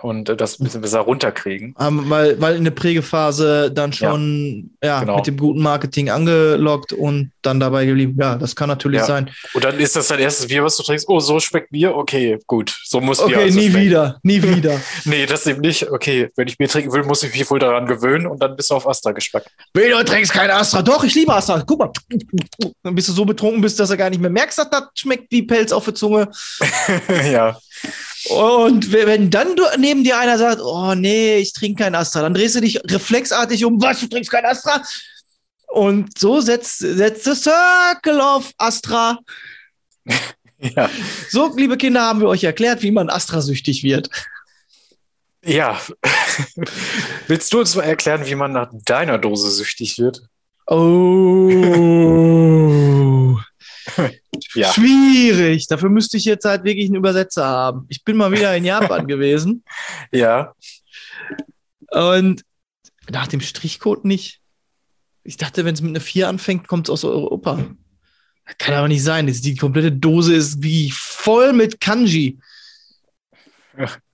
[0.00, 1.74] und äh, das ein bisschen besser runterkriegen.
[1.78, 5.16] Ähm, weil, weil in der Prägephase dann schon ja, genau.
[5.16, 8.16] mit dem guten Marketing angelockt und dann dabei geblieben.
[8.18, 9.06] Ja, das kann natürlich Ja.
[9.06, 9.30] sein.
[9.52, 11.06] Und dann ist das dein erstes Bier, was du trinkst.
[11.08, 11.94] Oh, so schmeckt Bier?
[11.94, 12.74] Okay, gut.
[12.84, 13.84] So muss Bier Okay, also nie schmecken.
[13.86, 14.80] wieder, nie wieder.
[15.04, 15.90] Nee, das eben nicht.
[15.90, 18.70] Okay, wenn ich Bier trinken will, muss ich mich wohl daran gewöhnen und dann bist
[18.70, 19.44] du auf Astra-Geschmack.
[19.74, 20.80] Wie, du trinkst kein Astra?
[20.82, 21.62] Doch, ich liebe Astra.
[21.66, 21.90] Guck mal.
[22.82, 25.30] Dann bist du so betrunken bist, dass du gar nicht mehr merkst, dass das schmeckt
[25.30, 26.28] wie Pelz auf der Zunge.
[27.30, 27.58] ja.
[28.28, 32.34] Und wenn dann du, neben dir einer sagt, oh nee, ich trinke kein Astra, dann
[32.34, 34.82] drehst du dich reflexartig um, was, du trinkst kein Astra?
[35.68, 39.18] Und so setzt, setzt the Circle of Astra.
[40.76, 40.88] Ja.
[41.28, 44.08] So, liebe Kinder, haben wir euch erklärt, wie man Astra-süchtig wird.
[45.44, 45.80] Ja.
[47.26, 50.22] Willst du uns mal erklären, wie man nach deiner Dose süchtig wird?
[50.68, 50.78] Oh.
[54.54, 54.70] Ja.
[54.72, 55.66] Schwierig.
[55.66, 57.86] Dafür müsste ich jetzt halt wirklich einen Übersetzer haben.
[57.88, 59.64] Ich bin mal wieder in Japan gewesen
[60.10, 60.54] Ja.
[61.90, 62.42] und
[63.10, 64.40] nach dem Strichcode nicht.
[65.24, 67.64] Ich dachte, wenn es mit einer 4 anfängt, kommt es aus Europa.
[68.58, 69.26] Kann aber nicht sein.
[69.26, 72.38] Die komplette Dose ist wie voll mit Kanji.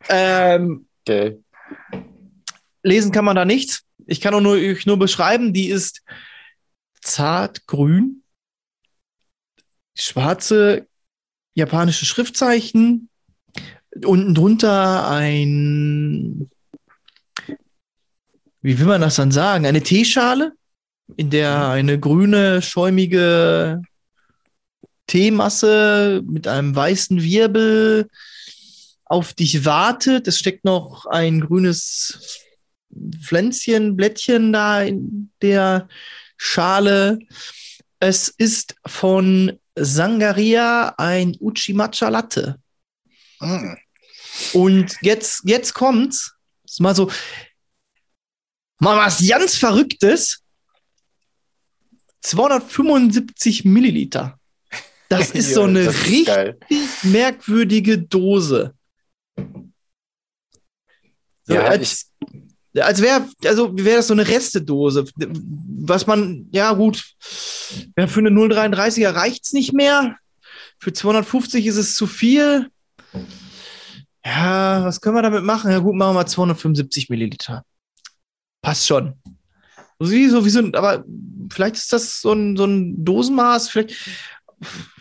[0.09, 1.39] Ähm, Okay.
[2.83, 3.83] lesen kann man da nichts.
[4.07, 6.03] Ich kann auch nur, euch nur beschreiben, die ist
[7.01, 8.23] zartgrün,
[9.99, 10.87] schwarze
[11.55, 13.09] japanische Schriftzeichen,
[14.05, 16.51] unten drunter ein,
[18.63, 20.53] wie will man das dann sagen, eine Teeschale,
[21.17, 23.83] in der eine grüne, schäumige
[25.07, 28.09] Teemasse mit einem weißen Wirbel
[29.07, 30.29] auf dich wartet.
[30.29, 32.39] Es steckt noch ein grünes
[33.23, 35.89] Pflänzchen, Blättchen da in der
[36.37, 37.19] Schale.
[38.01, 42.61] Es ist von Sangaria ein Uchimatcha Latte.
[43.41, 43.75] Mm.
[44.53, 46.35] Und jetzt, jetzt kommt's.
[46.65, 47.11] Ist mal so,
[48.79, 50.43] mal was ganz Verrücktes.
[52.21, 54.39] 275 Milliliter.
[55.09, 56.59] Das ist so eine richtig geil.
[57.03, 58.75] merkwürdige Dose.
[61.45, 62.11] So, Ja, als
[62.77, 67.05] als wäre, also wäre das so eine Restedose, was man, ja gut,
[67.97, 70.17] ja, für eine 0,33er reicht's nicht mehr.
[70.79, 72.71] Für 250 ist es zu viel.
[74.25, 75.71] Ja, was können wir damit machen?
[75.71, 77.65] Ja gut, machen wir mal 275 Milliliter.
[78.63, 79.15] Passt schon.
[79.99, 81.05] Wie, so wie so aber
[81.51, 83.95] vielleicht ist das so ein, so ein Dosenmaß, vielleicht,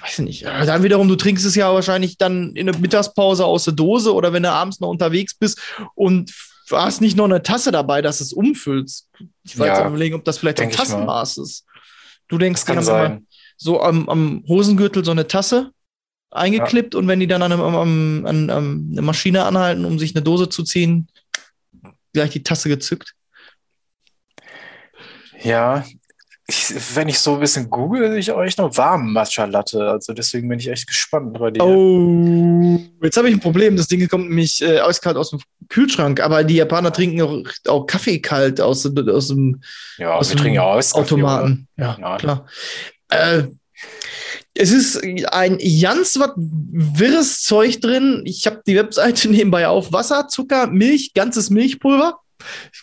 [0.01, 0.45] weiß ich nicht.
[0.45, 4.33] Dann wiederum, du trinkst es ja wahrscheinlich dann in der Mittagspause aus der Dose oder
[4.33, 5.59] wenn du abends noch unterwegs bist
[5.93, 6.33] und
[6.71, 9.09] hast nicht noch eine Tasse dabei, dass es umfüllst.
[9.43, 10.71] Ich weiß Ja, ja, überlegen, ob das vielleicht ein.
[10.71, 11.65] Tassenmaß ist.
[12.27, 13.25] Du denkst, kann sein.
[13.55, 15.71] so am, am Hosengürtel so eine Tasse
[16.31, 20.23] eingeklippt und wenn die dann an, am, an, an eine Maschine anhalten, um sich eine
[20.23, 21.07] Dose zu ziehen,
[22.13, 23.13] gleich die Tasse gezückt.
[25.41, 25.85] Ja.
[26.49, 29.89] Ich, wenn ich so ein bisschen google, sehe ich euch noch warmen Matcha Latte.
[29.89, 31.61] Also deswegen bin ich echt gespannt bei dir.
[31.61, 33.75] Oh, jetzt habe ich ein Problem.
[33.75, 37.85] Das Ding kommt nämlich äh, eiskalt aus dem Kühlschrank, aber die Japaner trinken auch, auch
[37.85, 39.61] Kaffee kalt aus, aus dem
[39.97, 40.93] ja, aus wir dem trinken aus.
[40.93, 41.67] Automaten.
[41.75, 42.17] Ja, Ja.
[42.17, 42.45] klar.
[43.09, 43.43] Äh,
[44.53, 48.23] es ist ein ganz was wirres Zeug drin.
[48.25, 49.91] Ich habe die Webseite nebenbei auf.
[49.91, 52.19] Wasser, Zucker, Milch, ganzes Milchpulver.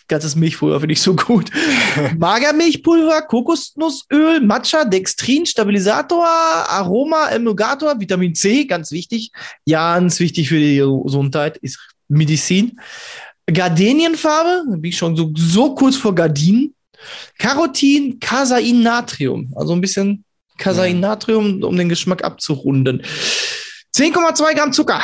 [0.07, 1.49] Ganzes Milchpulver finde ich so gut.
[2.17, 9.31] Magermilchpulver, Kokosnussöl, Matcha, Dextrin, Stabilisator, Aroma, Emulgator, Vitamin C, ganz wichtig.
[9.69, 12.79] Ganz wichtig für die Gesundheit ist Medizin.
[13.51, 16.73] Gardenienfarbe, wie schon so, so kurz vor Gardinen.
[17.37, 19.53] Carotin, Casein, Natrium.
[19.55, 20.23] Also ein bisschen
[20.57, 23.03] Casein, Natrium, um den Geschmack abzurunden.
[23.95, 25.01] 10,2 Gramm Zucker.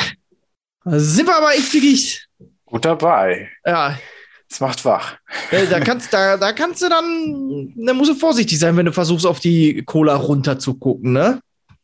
[0.83, 2.25] Da sind wir aber echt wirklich,
[2.65, 3.49] Gut dabei.
[3.65, 3.99] ja,
[4.51, 5.15] Das macht wach.
[5.49, 9.25] da kannst, da, da kannst du dann, da musst du vorsichtig sein, wenn du versuchst,
[9.25, 11.39] auf die Cola runter zu gucken, ne?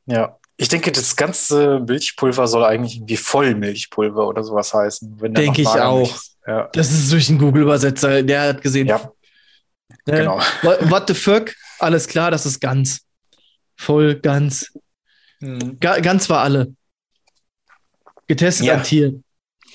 [0.05, 0.37] Ja.
[0.57, 5.17] Ich denke, das ganze Milchpulver soll eigentlich irgendwie Vollmilchpulver oder sowas heißen.
[5.33, 6.13] Denke ich auch.
[6.45, 8.87] Ja, Das ist durch den Google-Übersetzer, der hat gesehen.
[8.87, 9.11] Ja.
[10.05, 10.17] ne?
[10.17, 10.41] genau.
[10.63, 11.53] What, what the fuck?
[11.79, 12.99] Alles klar, das ist ganz.
[13.77, 14.73] Voll, ganz.
[15.39, 15.79] Mhm.
[15.79, 16.73] Ga, ganz war alle.
[18.27, 18.73] Getestet Ja.
[18.73, 19.23] an Tieren.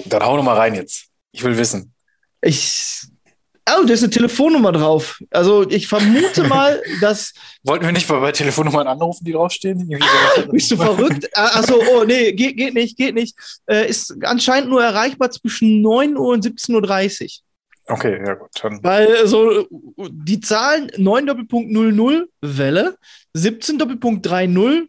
[0.04, 1.06] Dann hau noch mal rein jetzt.
[1.30, 1.91] Ich will wissen.
[2.42, 3.04] Ich.
[3.70, 5.22] Oh, da ist eine Telefonnummer drauf.
[5.30, 7.32] Also ich vermute mal, dass.
[7.62, 9.88] Wollten wir nicht mal bei Telefonnummern anrufen, die draufstehen?
[10.36, 11.28] So- Bist du verrückt?
[11.34, 13.36] Ah, Achso, oh nee, geht, geht nicht, geht nicht.
[13.66, 17.94] Äh, ist anscheinend nur erreichbar zwischen 9 Uhr und 17.30 Uhr.
[17.94, 18.50] Okay, ja gut.
[18.60, 18.82] Dann.
[18.82, 19.66] Weil so
[20.10, 22.96] die Zahlen 9 Doppelpunkt 00 Welle,
[23.34, 24.88] 17 Doppelpunkt 30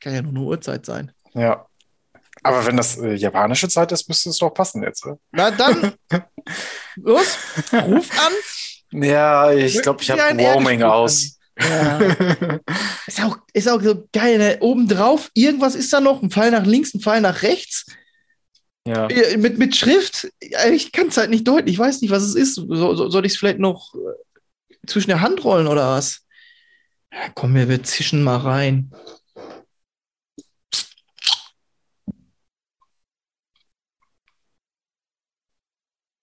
[0.00, 1.12] kann ja nur eine Uhrzeit sein.
[1.34, 1.64] Ja.
[2.42, 5.06] Aber wenn das äh, japanische Zeit ist, müsste es doch passen jetzt.
[5.06, 5.18] Oder?
[5.30, 5.92] Na dann,
[6.96, 7.38] los,
[7.72, 9.02] ruf an.
[9.02, 11.38] Ja, ich glaube, ich habe Roaming aus.
[11.58, 11.98] Ja.
[13.06, 14.58] ist, auch, ist auch so geil, ne?
[14.60, 17.86] Obendrauf, irgendwas ist da noch, ein Pfeil nach links, ein Pfeil nach rechts.
[18.86, 19.08] ja.
[19.36, 22.34] Mit, mit Schrift, äh, ich kann es halt nicht deuten, ich weiß nicht, was es
[22.34, 22.54] ist.
[22.56, 26.22] So, so, soll ich es vielleicht noch äh, zwischen der Hand rollen oder was?
[27.12, 28.90] Ja, komm, wir, wir zischen mal rein.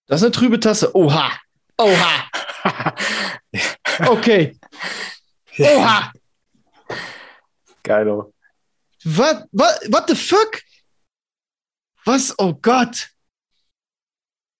[0.09, 0.93] Das ist eine trübe Tasse.
[0.95, 1.31] Oha.
[1.77, 2.29] Oha.
[4.05, 4.57] Okay.
[5.59, 6.11] Oha.
[7.83, 8.33] Geilo.
[9.03, 10.61] What, what, what the fuck?
[12.05, 12.33] Was?
[12.37, 13.09] Oh Gott.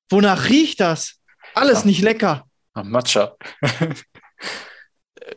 [0.10, 1.20] Wonach riecht das?
[1.56, 1.86] Alles Ja.
[1.86, 2.48] nicht lecker.
[2.74, 3.38] Ah, Matcha.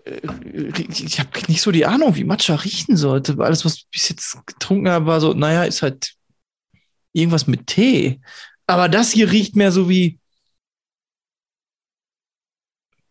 [0.05, 3.37] Ich habe nicht so die Ahnung, wie Matcha riechen sollte.
[3.39, 6.15] Alles, was ich bis jetzt getrunken habe, war so, naja, ist halt
[7.13, 8.21] irgendwas mit Tee.
[8.67, 10.19] Aber das hier riecht mehr so wie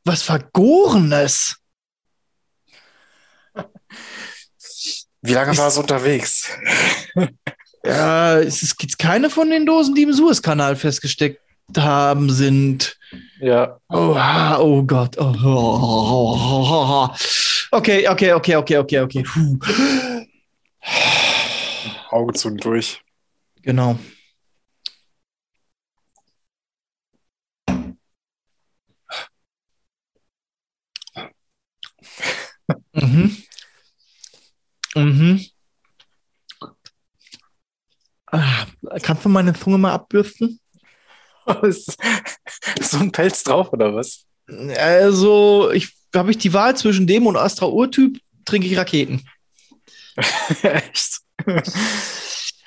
[0.03, 1.57] was Vergorenes.
[5.23, 6.49] Wie lange war es unterwegs?
[7.83, 11.41] Ja, es ist gibt's keine von den Dosen, die im Suezkanal festgesteckt
[11.75, 12.97] haben, sind.
[13.39, 13.79] Ja.
[13.89, 15.17] Oha, oh Gott.
[15.17, 17.09] Oh, oh, oh, oh, oh, oh.
[17.71, 19.23] Okay, okay, okay, okay, okay, okay.
[19.23, 19.57] Puh.
[22.11, 23.01] Auge zu und durch.
[23.63, 23.97] Genau.
[32.93, 33.37] Mhm.
[34.95, 35.45] Mhm.
[38.27, 38.65] Ah,
[39.01, 40.59] kannst du meine Zunge mal abbürsten?
[41.63, 41.97] ist
[42.81, 44.25] so ein Pelz drauf oder was?
[44.77, 49.25] Also, ich habe ich die Wahl zwischen dem und Astra Urtyp, trinke ich Raketen.
[50.61, 51.19] Echt?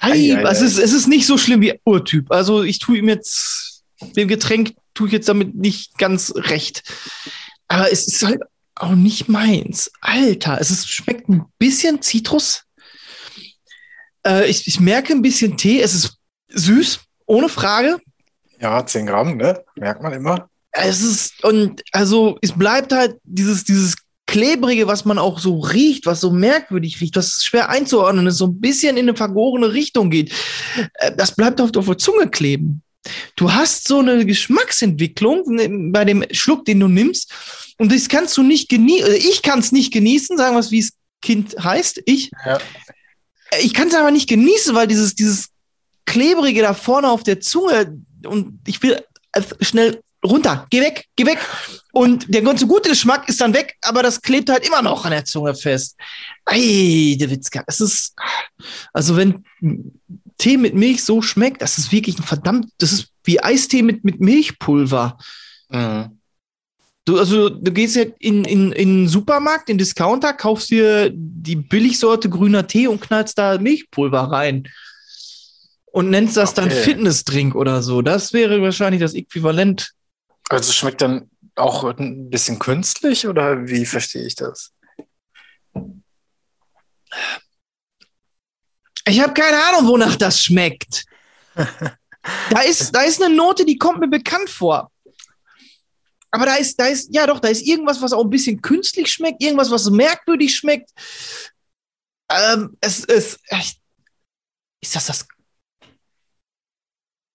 [0.00, 2.30] Ei, es, ist, es ist nicht so schlimm wie Urtyp.
[2.30, 3.84] Also, ich tue ihm jetzt,
[4.16, 6.82] dem Getränk tue ich jetzt damit nicht ganz recht.
[7.68, 8.42] Aber es ist halt
[8.76, 9.90] auch nicht meins.
[10.00, 12.64] Alter, es ist, schmeckt ein bisschen Zitrus.
[14.26, 15.80] Äh, ich, ich merke ein bisschen Tee.
[15.80, 16.16] Es ist
[16.48, 17.98] süß, ohne Frage.
[18.60, 19.62] Ja, 10 Gramm, ne?
[19.76, 20.48] Merkt man immer.
[20.72, 23.94] Es ist, und also es bleibt halt dieses, dieses
[24.26, 28.46] Klebrige, was man auch so riecht, was so merkwürdig riecht, was schwer einzuordnen ist, so
[28.46, 30.32] ein bisschen in eine vergorene Richtung geht.
[30.94, 32.82] Äh, Das bleibt auf der Zunge kleben.
[33.36, 37.30] Du hast so eine Geschmacksentwicklung ne, bei dem Schluck, den du nimmst,
[37.78, 39.14] und das kannst du nicht genießen.
[39.14, 42.02] Ich kann es nicht genießen, sagen wir es, wie es Kind heißt.
[42.06, 42.30] Ich.
[42.44, 42.58] Ja.
[43.60, 45.48] Ich kann es aber nicht genießen, weil dieses, dieses
[46.06, 49.02] Klebrige da vorne auf der Zunge und ich will
[49.32, 51.38] äh, schnell runter, geh weg, geh weg.
[51.92, 55.12] Und der ganze gute Geschmack ist dann weg, aber das klebt halt immer noch an
[55.12, 55.96] der Zunge fest.
[56.44, 58.14] Ei, der Witzka, es ist,
[58.92, 59.44] also wenn
[60.38, 64.04] Tee mit Milch so schmeckt, das ist wirklich ein verdammt, das ist wie Eistee mit,
[64.04, 65.18] mit Milchpulver.
[65.68, 66.18] Mhm.
[67.06, 71.10] Du, also, du gehst ja in, in, in den Supermarkt, in den Discounter, kaufst dir
[71.12, 74.68] die Billigsorte grüner Tee und knallst da Milchpulver rein.
[75.86, 76.82] Und nennst das dann Okay.
[76.82, 78.00] Fitnessdrink oder so.
[78.02, 79.92] Das wäre wahrscheinlich das Äquivalent.
[80.48, 84.72] Also schmeckt dann auch ein bisschen künstlich oder wie verstehe ich das?
[89.06, 91.04] Ich habe keine Ahnung, wonach das schmeckt.
[91.54, 94.90] da, ist, da ist eine Note, die kommt mir bekannt vor.
[96.34, 99.12] Aber da ist, da ist, ja doch, da ist irgendwas, was auch ein bisschen künstlich
[99.12, 100.90] schmeckt, irgendwas, was merkwürdig schmeckt.
[102.28, 103.78] Ähm, es ist, echt-
[104.82, 105.28] ist das das?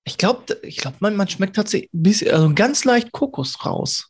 [0.04, 4.08] Ich glaube, ich glaube, man, man schmeckt tatsächlich ein bisschen, also ganz leicht Kokos raus.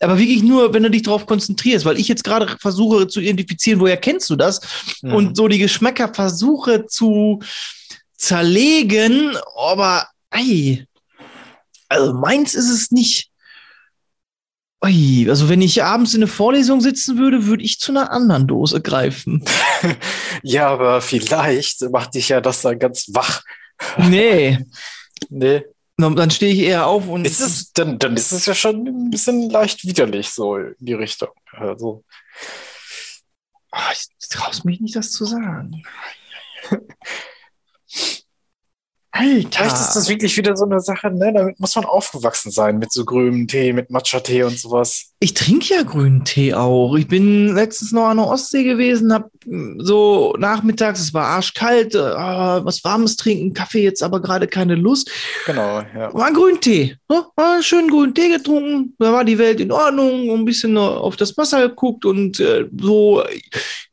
[0.00, 3.78] Aber wirklich nur, wenn du dich darauf konzentrierst, weil ich jetzt gerade versuche zu identifizieren,
[3.78, 4.60] woher kennst du das?
[5.00, 5.14] Mhm.
[5.14, 7.38] und so die Geschmäcker versuche zu
[8.16, 10.86] zerlegen, aber ei,
[11.88, 13.30] also meins ist es nicht.
[14.84, 18.46] Ui, also wenn ich abends in eine Vorlesung sitzen würde, würde ich zu einer anderen
[18.46, 19.44] Dose greifen.
[20.42, 23.42] Ja, aber vielleicht macht dich ja das dann ganz wach.
[23.96, 24.58] Nee,
[25.30, 25.62] Nee.
[25.96, 29.10] dann stehe ich eher auf und Ist es, dann, dann ist es ja schon ein
[29.10, 31.30] bisschen leicht widerlich, so in die Richtung.
[31.52, 32.04] Also,
[33.70, 35.82] Ah, ich traue mich nicht, das zu sagen.
[39.16, 39.60] Alter.
[39.60, 41.32] Vielleicht ist das wirklich wieder so eine Sache, ne?
[41.32, 45.12] Damit muss man aufgewachsen sein mit so grünem Tee, mit Matcha-Tee und sowas.
[45.20, 46.96] Ich trinke ja grünen Tee auch.
[46.96, 51.94] Ich bin letztens noch an der Ostsee gewesen, hab mm, so nachmittags, es war arschkalt,
[51.94, 55.08] äh, was Warmes trinken, Kaffee jetzt aber gerade keine Lust.
[55.46, 56.12] Genau, ja.
[56.12, 56.96] War ein grünen Tee.
[57.08, 57.24] Ne?
[57.36, 58.96] War schönen grünen Tee getrunken.
[58.98, 63.22] Da war die Welt in Ordnung, ein bisschen auf das Wasser geguckt und äh, so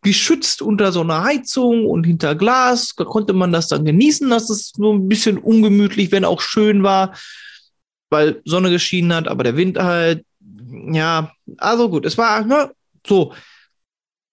[0.01, 2.93] geschützt unter so einer Heizung und hinter Glas.
[2.95, 6.83] Da konnte man das dann genießen, dass es so ein bisschen ungemütlich, wenn auch schön
[6.83, 7.15] war,
[8.09, 10.25] weil Sonne geschienen hat, aber der Wind halt,
[10.91, 12.71] ja, also gut, es war ne,
[13.05, 13.33] so.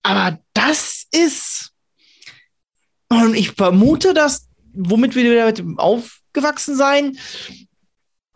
[0.03, 1.71] Aber das ist,
[3.09, 7.19] und ich vermute, dass, womit wir wieder mit dem aufgewachsen sein,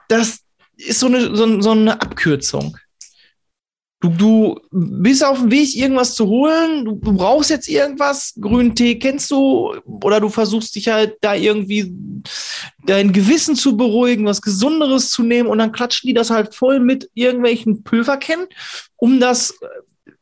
[0.09, 0.41] das
[0.76, 2.76] ist so eine, so, so eine Abkürzung.
[4.03, 8.74] Du, du bist auf dem Weg, irgendwas zu holen, du, du brauchst jetzt irgendwas, grünen
[8.74, 11.94] Tee kennst du, oder du versuchst dich halt da irgendwie
[12.84, 15.48] dein Gewissen zu beruhigen, was Gesunderes zu nehmen.
[15.48, 18.46] Und dann klatschen die das halt voll mit irgendwelchen Pülverkennen,
[18.96, 19.55] um das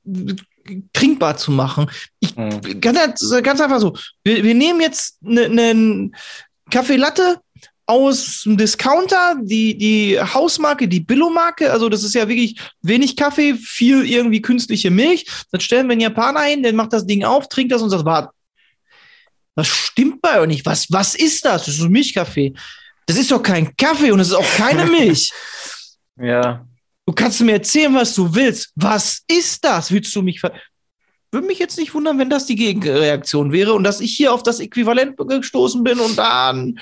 [0.07, 0.35] äh,
[0.93, 1.91] trinkbar zu machen.
[2.21, 2.81] Ich, Mhm.
[2.81, 6.11] ganz, ganz einfach so, wir, wir nehmen jetzt einen ne
[6.71, 7.41] Kaffee Latte
[7.91, 13.55] aus dem Discounter, die, die Hausmarke, die Billo-Marke, also das ist ja wirklich wenig Kaffee,
[13.55, 15.27] viel irgendwie künstliche Milch.
[15.51, 18.05] Dann stellen wir einen Japaner hin, der macht das Ding auf, trinkt das und sagt,
[18.05, 18.31] warte,
[19.57, 20.67] was stimmt bei euch nicht?
[20.67, 21.65] Was, was ist das?
[21.65, 22.55] Das ist ein Milchkaffee.
[23.07, 25.33] Das ist doch kein Kaffee und es ist auch keine Milch.
[26.17, 26.65] Ja.
[27.05, 28.71] Du kannst mir erzählen, was du willst.
[28.77, 29.91] Was ist das?
[29.91, 30.53] Willst du mich ver
[31.33, 34.43] würde mich jetzt nicht wundern, wenn das die Gegenreaktion wäre und dass ich hier auf
[34.43, 36.81] das Äquivalent gestoßen bin und dann.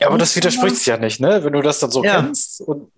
[0.00, 1.42] Ja, aber das widerspricht sich ja nicht, ne?
[1.42, 2.22] Wenn du das dann so Ja.
[2.22, 2.90] kennst und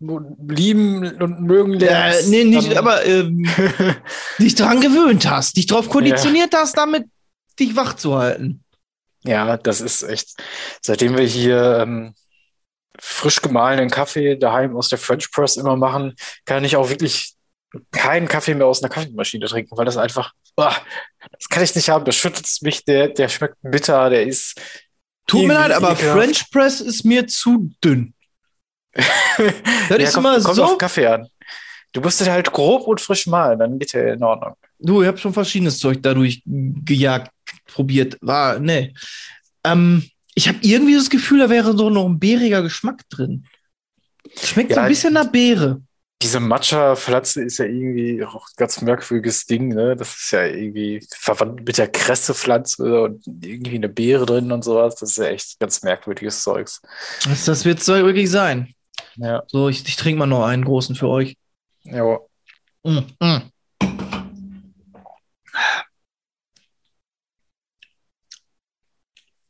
[0.48, 2.28] lieben und mögen Ja, lernst.
[2.28, 3.48] nee, nicht, aber ähm,
[4.38, 7.06] dich dran gewöhnt hast, dich darauf konditioniert hast, damit
[7.58, 8.62] dich wach zu halten.
[9.24, 10.42] Ja, das ist echt.
[10.80, 12.14] Seitdem wir hier ähm,
[12.98, 16.14] frisch gemahlenen Kaffee daheim aus der French Press immer machen,
[16.46, 17.34] kann ich auch wirklich
[17.92, 22.04] keinen Kaffee mehr aus einer Kaffeemaschine trinken, weil das einfach, das kann ich nicht haben.
[22.04, 24.60] Das schüttelt mich, der, der schmeckt bitter, der ist.
[25.26, 26.18] Tut mir leid, aber ekelhaft.
[26.18, 28.14] French Press ist mir zu dünn.
[29.88, 30.64] Das ja, ist kommt, immer kommt so.
[30.64, 31.28] auf Kaffee an.
[31.92, 34.54] Du musst den halt grob und frisch malen, dann geht der in Ordnung.
[34.78, 37.32] Du, ich habe schon verschiedenes Zeug dadurch gejagt,
[37.66, 38.16] probiert.
[38.20, 38.92] War, ne.
[39.64, 40.04] Ähm,
[40.34, 43.44] ich habe irgendwie das Gefühl, da wäre so noch ein beeriger Geschmack drin.
[44.40, 45.82] Schmeckt so Ja, ein bisschen nach Beere.
[46.22, 49.96] Diese Matcha-Pflanze ist ja irgendwie auch ein ganz merkwürdiges Ding, ne?
[49.96, 54.96] Das ist ja irgendwie verwandt mit der Kressepflanze und irgendwie eine Beere drin und sowas.
[54.96, 56.82] Das ist ja echt ganz merkwürdiges Zeugs.
[57.24, 58.74] Das, das wird Zeug wirklich sein.
[59.16, 61.36] Ja, So, ich, ich trinke mal noch einen großen für euch.
[61.84, 62.18] ja.
[62.82, 63.50] Mm, mm.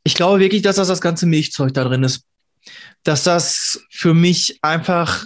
[0.03, 2.25] Ich glaube wirklich, dass das das ganze Milchzeug da drin ist.
[3.03, 5.25] Dass das für mich einfach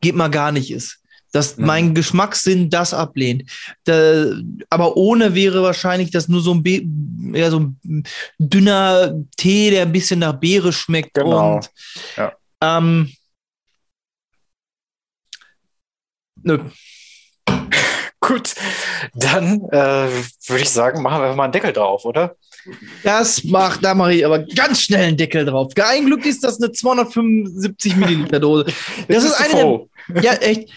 [0.00, 1.00] geht mal gar nicht ist.
[1.32, 1.66] Dass Mhm.
[1.66, 3.50] mein Geschmackssinn das ablehnt.
[3.84, 4.32] Da,
[4.70, 6.82] aber ohne wäre wahrscheinlich das nur so ein, Be
[7.36, 8.04] ja, so ein
[8.38, 11.14] dünner Tee, der ein bisschen nach Beere schmeckt.
[11.14, 11.56] Genau.
[11.56, 11.70] Und,
[12.16, 12.32] Ja.
[12.62, 13.12] ähm,
[16.42, 16.58] nö.
[18.20, 18.54] Gut,
[19.14, 20.10] dann äh,
[20.48, 22.36] würde ich sagen, machen wir mal einen Deckel drauf, oder?
[23.02, 25.72] Das macht, da mache ich aber ganz schnell einen Deckel drauf.
[25.76, 28.66] Ein Glück ist das eine 275 Milliliter Dose.
[29.08, 29.88] Das ist eine froh.
[30.08, 30.70] der, ja, echt.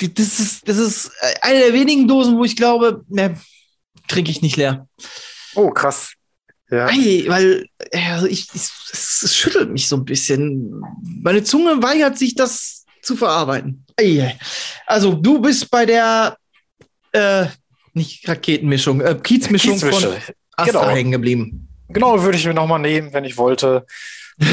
[0.00, 1.12] Das ist, das ist
[1.42, 3.38] eine der wenigen Dosen, wo ich glaube, ne,
[4.08, 4.88] trinke ich nicht leer.
[5.54, 6.12] Oh, krass.
[6.70, 6.86] Ja.
[6.86, 8.62] Ei, weil äh, also ich, ich,
[8.92, 10.82] es, es schüttelt mich so ein bisschen.
[11.22, 13.84] Meine Zunge weigert sich, das zu verarbeiten.
[13.96, 14.38] Ei, ei.
[14.86, 16.36] Also du bist bei der
[17.12, 17.46] äh,
[17.96, 20.22] nicht Raketenmischung, äh, Kiezmischung von Kiezmische.
[20.56, 20.88] Asta Genau.
[20.90, 21.68] hängen geblieben.
[21.88, 23.86] Genau, würde ich mir nochmal nehmen, wenn ich wollte.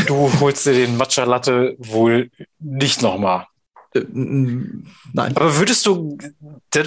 [0.08, 2.30] Du holst dir den Matcha Latte wohl
[2.60, 3.48] nicht nochmal.
[3.94, 5.36] Äh, nein.
[5.36, 6.18] Aber würdest du,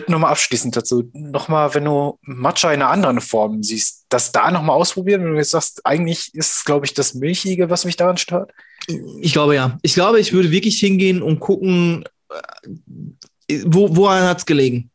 [0.09, 4.77] nochmal abschließend dazu, nochmal, wenn du Matcha in einer anderen Form siehst, das da nochmal
[4.77, 8.17] ausprobieren, wenn du jetzt sagst, eigentlich ist es, glaube ich, das Milchige, was mich daran
[8.17, 8.53] stört?
[9.21, 9.79] Ich glaube ja.
[9.83, 12.05] Ich glaube, ich würde wirklich hingehen und gucken,
[13.49, 14.91] äh, wo, woran hat es gelegen.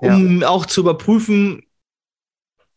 [0.00, 1.62] Um auch zu überprüfen,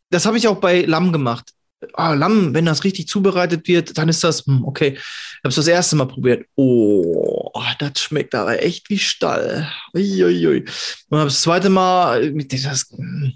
[0.09, 1.53] das habe ich auch bei Lamm gemacht.
[1.93, 4.93] Ah, Lamm, wenn das richtig zubereitet wird, dann ist das, hm, okay.
[4.93, 6.45] Ich habe es das erste Mal probiert.
[6.55, 9.67] Oh, das schmeckt aber echt wie Stall.
[9.95, 10.65] Uiuiui.
[11.09, 13.33] Und habe das zweite Mal, äh, das, hm,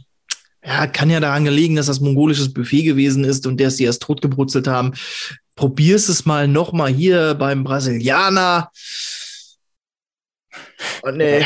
[0.63, 4.03] ja, kann ja daran gelegen, dass das mongolisches Buffet gewesen ist und der sie erst
[4.03, 4.93] totgebrutzelt haben.
[5.55, 8.71] Probier's es mal noch mal hier beim Brasilianer.
[11.03, 11.45] Oh, nee.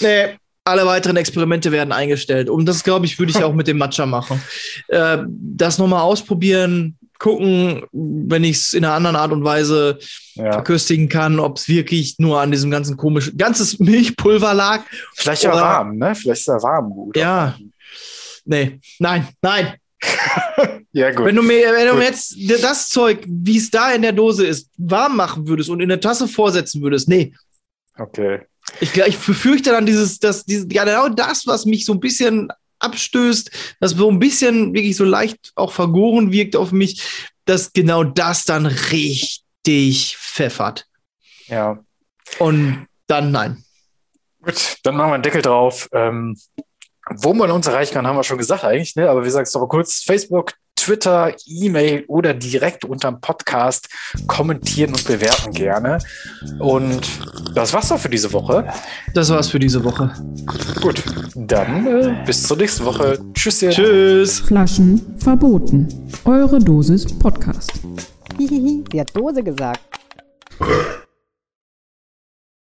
[0.00, 2.48] Nee, Alle weiteren Experimente werden eingestellt.
[2.48, 4.40] Und das, glaube ich, würde ich auch mit dem Matcha machen.
[4.88, 9.98] Äh, das nochmal ausprobieren, gucken, wenn ich es in einer anderen Art und Weise
[10.34, 10.52] Ja.
[10.52, 14.82] verköstigen kann, ob es wirklich nur an diesem ganzen komischen, ganzes Milchpulver lag.
[15.14, 16.14] Vielleicht ja warm, ne?
[16.14, 17.16] Vielleicht ist er warm gut.
[17.16, 17.56] Ja.
[18.44, 19.74] Nee, nein, nein.
[20.94, 21.24] Ja, gut.
[21.24, 24.46] Wenn du mir, wenn du mir jetzt das Zeug, wie es da in der Dose
[24.46, 27.32] ist, warm machen würdest und in der Tasse vorsetzen würdest, nee.
[27.98, 28.40] okay.
[28.80, 32.48] Ich, ich befürchte dann dieses, das, dieses, ja, genau das, was mich so ein bisschen
[32.78, 33.50] abstößt,
[33.80, 37.02] das so ein bisschen wirklich so leicht auch vergoren wirkt auf mich,
[37.44, 40.86] dass genau das dann richtig pfeffert.
[41.46, 41.78] Ja.
[42.38, 43.64] Und dann nein.
[44.42, 45.88] Gut, dann machen wir einen Deckel drauf.
[45.92, 46.36] Ähm,
[47.10, 49.08] wo man uns erreichen kann, haben wir schon gesagt eigentlich, ne?
[49.08, 50.02] aber wir sagen es doch mal kurz.
[50.02, 53.88] Facebook, Twitter, E-Mail oder direkt unterm Podcast
[54.26, 55.98] kommentieren und bewerten gerne.
[56.58, 57.08] Und
[57.54, 58.66] das war's doch für diese Woche.
[59.14, 60.12] Das war's für diese Woche.
[60.80, 61.00] Gut,
[61.36, 63.16] dann äh, bis zur nächsten Woche.
[63.32, 63.62] Tschüss.
[63.62, 63.70] ihr.
[63.70, 64.40] Tschüss.
[64.40, 66.10] Flaschen verboten.
[66.24, 67.70] Eure Dosis Podcast.
[68.36, 69.80] Hihihi, sie hat Dose gesagt.